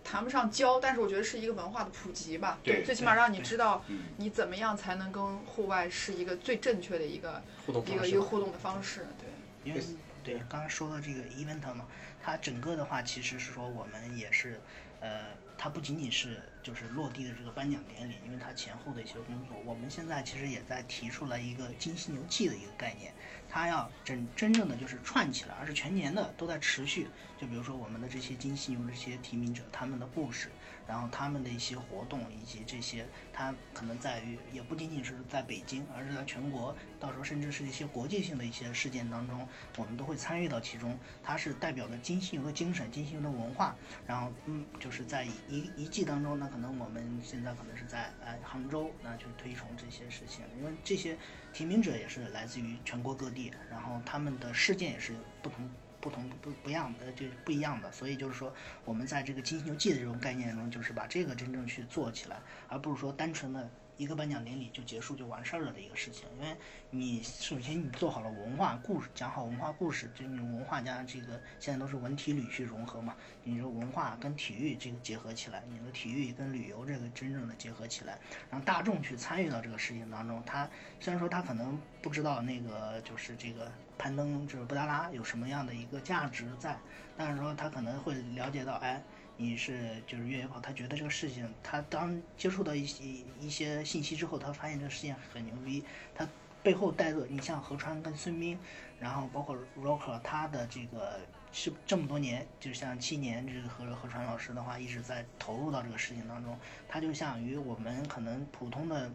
[0.04, 2.58] 谈不上教，但是我觉得是一个文化的普及吧。
[2.62, 8.02] 对最起码让你知道嗯，你怎么样才能跟户外是一个最正确的一个互动一方式嘛。
[8.02, 9.06] 个一个互动的方式。
[9.18, 9.82] 对，因为
[10.22, 11.86] 对刚刚说到这个 event 嘛，
[12.22, 14.60] 它整个的话其实是说我们也是，
[15.00, 15.26] 呃，
[15.56, 23.12] 它不仅仅是就是落地的这个颁奖典礼，因为它前后的一些工作，我们现在其实也在提出来一个金犀牛季的一个概念，
[23.52, 27.06] 它要真真正的就是串起来，而是全年的都在持续。
[27.38, 30.48] 就比如说我们的这些金犀牛这些提名者，他们的故事，
[30.86, 39.46] 然后他们的一些活动，以及这些，它可能在于也不仅仅是在北京，而是在全国，到时候甚至是一些国际性的一些事件当中，
[39.76, 40.98] 我们都会参与到其中。
[41.22, 43.76] 它是代表着金犀牛的精神、金犀牛的文化。
[44.06, 51.16] 然后，嗯，就是在一一季当中，那可能我们现在可能是在呃杭州，那就推崇这些事情，因为这些
[51.52, 55.68] 提名者也是来自于全国各地，然后他们的事件也是不同。
[56.02, 58.52] 不同不不一样的，就不一样的，所以就是说，
[58.84, 62.38] 我们在这个金犀牛季的这种概念中，就是把这个真正去做起来，
[62.68, 66.26] 而不是说单纯的一个颁奖典礼就结束就完事儿了的一个事情。
[66.36, 66.56] 因为
[66.90, 73.14] 你首先你做好了文化故事，讲好文化故事，就你文化加这个现在都是文体旅去融合嘛，
[73.44, 78.18] 你说文化跟体育这个结合起来，你的体育跟旅游这个真正的结合起来，
[78.50, 80.42] 让大众去参与到这个事情当中。
[80.44, 80.68] 他
[80.98, 83.70] 虽然说他可能不知道那个就是这个
[84.02, 86.76] 攀登就是布达拉有什么样的一个价值在，
[87.16, 89.00] 但是说他可能会了解到，哎。
[89.38, 93.02] 你是就是越野跑，他觉得这个事情，他当接触到一些
[93.40, 95.82] 一些信息之后，他发现这个事情很牛逼，
[96.14, 96.28] 他
[96.62, 98.56] 背后带着你像何川跟孙斌，
[99.00, 101.18] 然后包括 Rocker，他的这个
[101.50, 106.56] 是这么多年，就像七年，这个何何川老师的话一直在投入到这个事情当中，
[106.86, 109.10] 他就像于我们可能普通的。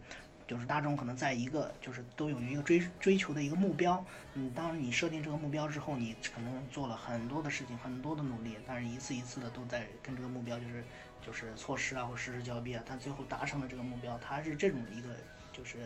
[0.48, 4.03] 就是大众可能在一个就是都有一个追追求的一个目标，
[4.34, 10.84] 嗯，当你设定这个目标之后，你可能做了很多的事情，很多的努力，但是一次一次的都在跟这个目标就是
[11.22, 15.10] 就是错失啊或失之交臂啊，但最后达成了这个目标，它是这种一个
[15.52, 15.80] 就是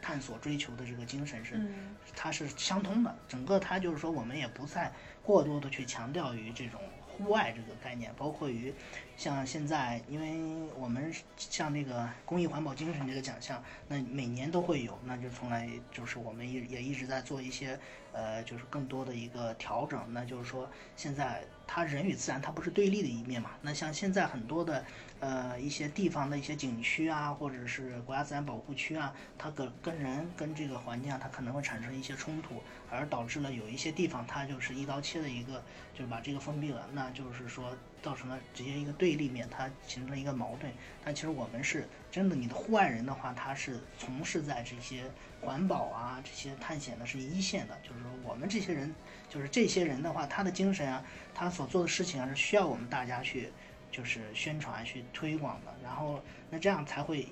[0.00, 3.14] 探索追求的这个精神是，嗯它是相通的。
[3.28, 4.90] 整个它就是说，我们也不再
[5.22, 6.80] 过多的去强调于这种
[7.18, 8.72] 户外这个概念，包括于
[9.16, 17.78] 像现在，因为我们像那个公益环保精神这个奖项，那每年都会有，那就从来就是我们也也一直在做一些
[18.12, 20.00] 呃，就是更多的一个调整。
[20.12, 23.50] 那就是说，现在它人与自然它不是对立的一面嘛？
[23.60, 24.84] 那像现在很多的
[25.20, 35.62] 呃一些地方的一些景区啊，或者是国家自然保护区啊，它跟跟人跟这个环境啊，它可能会产生一些冲突，而导致了有一些地方它就是一刀切的一个，
[35.94, 40.72] 就是把这个封闭了，那就是说造成了直接一个对立面，它形成了一个矛盾。
[41.04, 45.04] 但其实我们是真的，你的户外人的话，他是从事在这些
[45.40, 48.94] 环保啊、这些探险的是一线的，就是说我们这些人，
[49.28, 51.04] 就是这些人的话，他的精神啊，
[51.34, 53.50] 他所做的事情啊，是需要我们大家去
[53.90, 55.74] 就是宣传、去推广的。
[55.82, 56.20] 然后
[56.50, 57.28] 那这样才会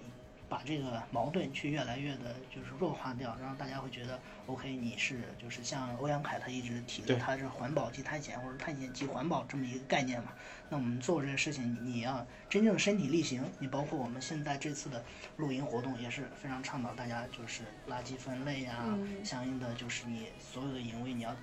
[0.49, 10.33] 把这个矛盾去越来越的就是弱化掉，让大家会觉得 OK，你是就是像欧阳凯他一直提的，对他是环保即探险或者探险即环保这么一个概念嘛。
[10.69, 13.45] 那我们做这个事情，你要真正身体力行。
[13.59, 15.05] 你包括我们现在这次的
[15.37, 21.35] 露营活动也是非常倡导大家就是垃圾分类啊，嗯相应的就是你所有的营位你要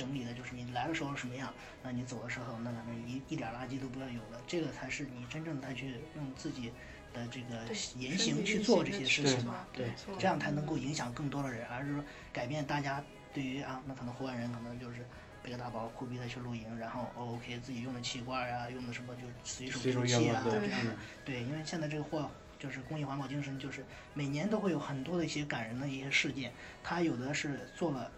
[0.00, 1.52] 整理的，就是你来的时候什么样，
[1.82, 6.72] 那你走的时候那可能一一点垃圾都不要有了，这个才是你真正再去用自己
[7.12, 7.56] 的这个
[7.96, 13.04] 言行去做这些事情嘛，对这样才能够影响更多的人，而是说改变大家
[13.34, 15.04] 对于啊，那可能户外人可能就是。
[15.42, 20.96] 背个大包，酷毙的去露营，然后哦 OK 自己用的气罐啊，用的什么就随手丢弃啊，这样的嗯。
[21.24, 23.82] 对，因为现在这个货就是公益环保精神，就是
[24.12, 26.52] 每年都会有很多的一些感人的一些事件，
[26.84, 28.12] 他有的是做了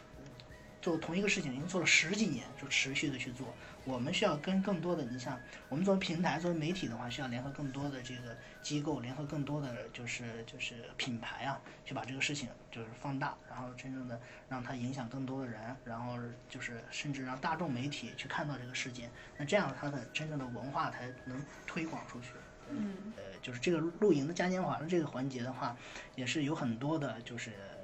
[0.83, 3.47] 做同一个事情已经做了十几年，就持续的去做。
[3.85, 16.17] 我们需要跟更多的，你像我们作为平台、作为媒体的话，需要联合更多的这个机构，联合更多的就是就是品牌啊，去把这个事情就是放大，然后真正的让它影响更多的人，然后
[16.49, 22.29] 就是甚至让大众媒体去看到这个事件，那这样它的真正的文化才能推广出去。
[22.71, 25.77] 嗯呃，就是这个露营的嘉年华的这个环节的话，
[26.15, 27.82] 也是有很多的，就是就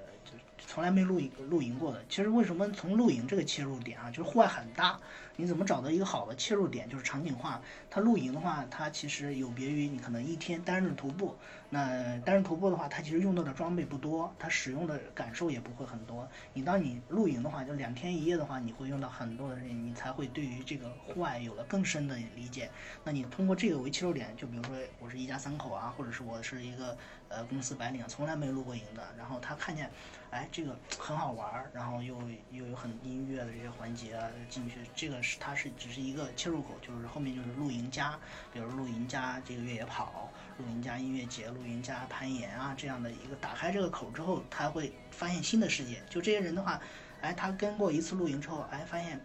[0.68, 2.04] 从来没露营露营过的。
[2.10, 5.00] 其实为什么从露营这个切入点啊，就是户外很大，
[5.34, 7.62] 你怎么找到一个好的切入点，就是场景化。
[7.88, 11.34] 它露营的话，它其实有别于你可能一天单日徒步。
[11.70, 16.28] 那单日徒步的话，它其实用到的装备不多，它使用的感受也不会很多。
[16.52, 22.70] 你当你露营的话，就两天一夜的话，你会用到很多的事情，你才会对于这个户外有了更深的理解。
[23.04, 26.96] 那你通过这个为切入点，就比如说我是一家三口啊，或者是我是一个
[27.28, 29.90] 呃公司白领，从来没露过营的，然后他看见，
[30.30, 32.16] 哎，这个很好玩儿，然后又
[32.50, 38.18] 又有很音乐的这些环节啊进去，这个是它是只是一个切入口，就是后面就是露营加，
[38.52, 46.02] 比如露营加这个越野跑，露营加音乐节，露营加攀岩啊这样的一个打开这个口之后，他会发现新的世界。
[46.09, 46.80] 就这些人的话，
[47.20, 49.20] 哎，他跟过一次露营之后，哎，发现。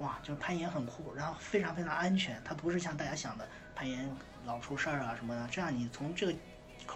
[0.00, 4.14] 哇，就是攀岩很酷，然后非常非常安全，它不是像大家想的攀岩
[4.44, 5.48] 老出事儿啊什么的。
[5.50, 6.34] 这样你从这个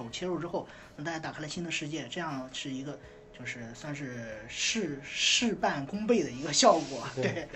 [0.05, 0.67] 口切入之后，
[0.97, 2.99] 让大家打开了新的世界，这样是一个
[3.39, 7.07] 就是算是事事半功倍的一个效果。
[7.15, 7.49] 对，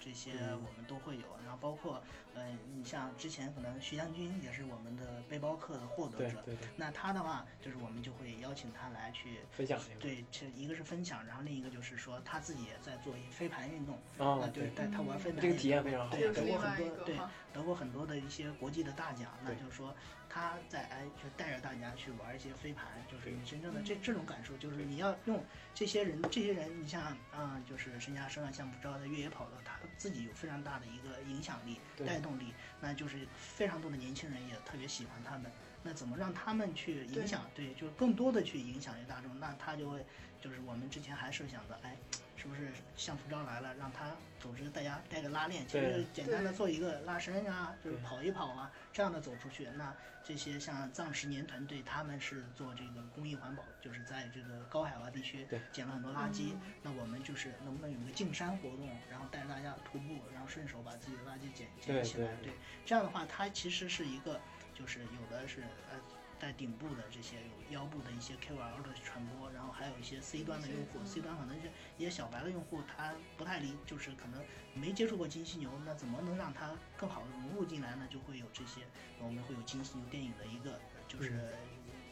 [0.00, 2.02] 这些我们都会有，然后包括
[2.34, 2.44] 呃，
[2.74, 6.44] 你像之前可能徐将军也是我们的背包客的获得者，
[6.76, 9.40] 那他的话就是我们就会邀请他来去。
[9.50, 10.00] 分享这个。
[10.00, 16.16] 对，这一个是分享，然后另一个就是说他自己也在做一飞盘运动，哦啊，，对，但他玩飞盘这个体验非常好。
[16.16, 17.16] 对，得过很多对
[17.52, 19.26] 得过很多的一些国际的大奖。
[19.44, 19.92] 那就是说
[20.28, 25.42] 他在哎，就带着大家去玩一些飞盘，就是你真正的这这种感受，就是你要用
[25.74, 27.02] 这些人，这些人，你像
[27.32, 32.06] 啊、就是身家十万项不招的越野跑的，他自己有非常大的一个影响力、对。
[32.06, 35.50] 带动力，那就是非常多的年轻人也特别喜欢他们。
[35.82, 37.48] 那怎么让他们去影响？
[37.54, 40.04] 对，就更多的去影响一大众，那他就会
[40.40, 41.96] 就是我们之前还设想的，哎，
[42.38, 49.68] 是不是像服装来了，让他组织大家带个拉链，其实简单的做一个拉伸啊，就是跑一跑啊，这样的走出去。
[49.76, 49.92] 那
[50.22, 56.52] 这些像藏十年团队，他们是做这个公益环保，就是在这个高海拔地区对捡了很多垃圾。
[56.52, 62.26] 嗯那我们就是能不能有一个进山活动，然后带着大家徒步，然后顺手把自己的垃圾捡捡起来。
[62.36, 62.52] 对对，
[62.86, 64.40] 这样的话，它其实是一个，
[64.74, 65.98] 就是有的是呃。
[66.40, 74.42] 在顶部的这些有腰部的一些 KOL 的传播，然后还有一些 C 端的用户，C 端可能是一些小白的用户，他不太理，就是可能
[74.74, 78.06] 没接触过金犀牛，那怎么能让他更好的融入进来呢？
[78.08, 78.82] 就会有这些，
[79.20, 81.52] 我们会有金犀牛电影的一个就是、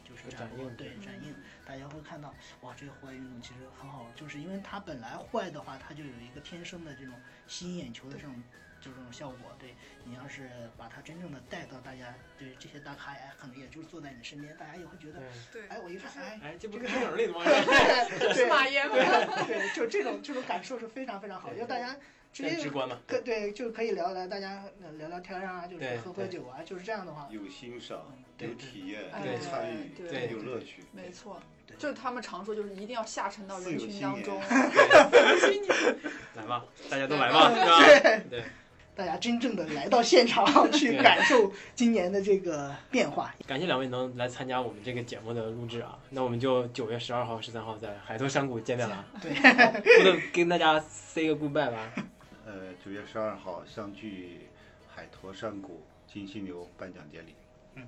[0.05, 1.35] 就是展映对展映，
[1.65, 7.15] 大家会看到哇，这个户外运动其实很好，就是因为它本来户外的话，它就有一个天生的这种
[7.47, 8.43] 吸引眼球的这种。
[8.87, 10.49] 就这种效果，对你要是
[10.79, 15.21] 把它真正的带到大家，对这些大咖，呀，可能也就是坐在你身边，大家也会觉得，
[15.53, 17.41] 对，哎，我一看，哎，哎，这不这个电影里的吗？
[18.33, 21.97] 对马爷吗，对对，就这种这种感受是非常非常好，对就大家
[22.33, 22.97] 直接更直观嘛。
[23.09, 30.85] 可对就可以聊来，大家呃聊聊天啊，就是喝喝酒啊，就是这样的话，有欣赏，有体验，对有参与，对有乐趣。
[30.93, 34.41] 没错对，就是他们常说，就是一定要下沉到人群当中。
[36.37, 38.23] 来吧，大家都来吧，是吧？
[38.31, 38.45] 对，
[38.97, 43.35] 大家真正的来到现场 去感受今年的这个变化。
[43.47, 49.05] 感谢两位能来参加我们这个节目的录制啊，那我们就九月十二号、十三号在海头山谷见面了。
[49.21, 49.33] 对，
[49.99, 51.93] 不能跟大家 say 个 goodbye 吧？
[52.47, 54.49] 呃，九月十二号相聚
[54.89, 57.35] 海坨山谷金犀牛颁奖典礼。
[57.75, 57.87] 嗯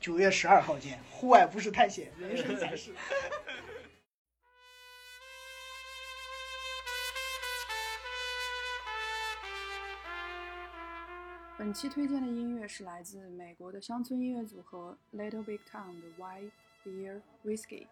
[0.00, 2.90] 九月十二号见，户外不是探险，人生才是。
[11.62, 16.50] 本期推荐的音乐是来自美国的乡村音乐组合 Little Big Town 的 White
[16.84, 17.86] Beer Whiskey，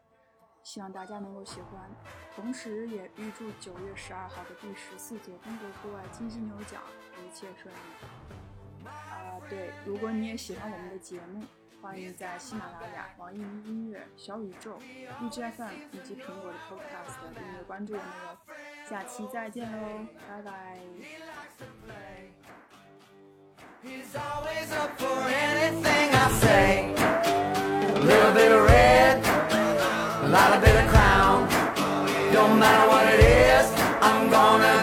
[0.64, 1.88] 希望大家能够喜欢。
[2.34, 6.82] 同时，也预祝九月十二号的第十四届中国户外金犀牛奖
[7.14, 8.88] 一切顺利。
[8.88, 11.44] 啊、对，如果你也喜欢我们的节目，
[11.80, 14.80] 欢迎在喜马拉雅、网易云音乐、小宇宙、
[15.20, 18.36] 荔枝 FM 以及苹果的 Podcast 订阅关注我们哟。
[18.84, 20.80] 下期再见喽，拜拜。
[23.82, 26.92] He's always up for anything I say.
[27.94, 29.24] A little bit of red,
[30.22, 31.48] a lot of bit of crown.
[32.30, 34.79] Don't matter what it is, I'm gonna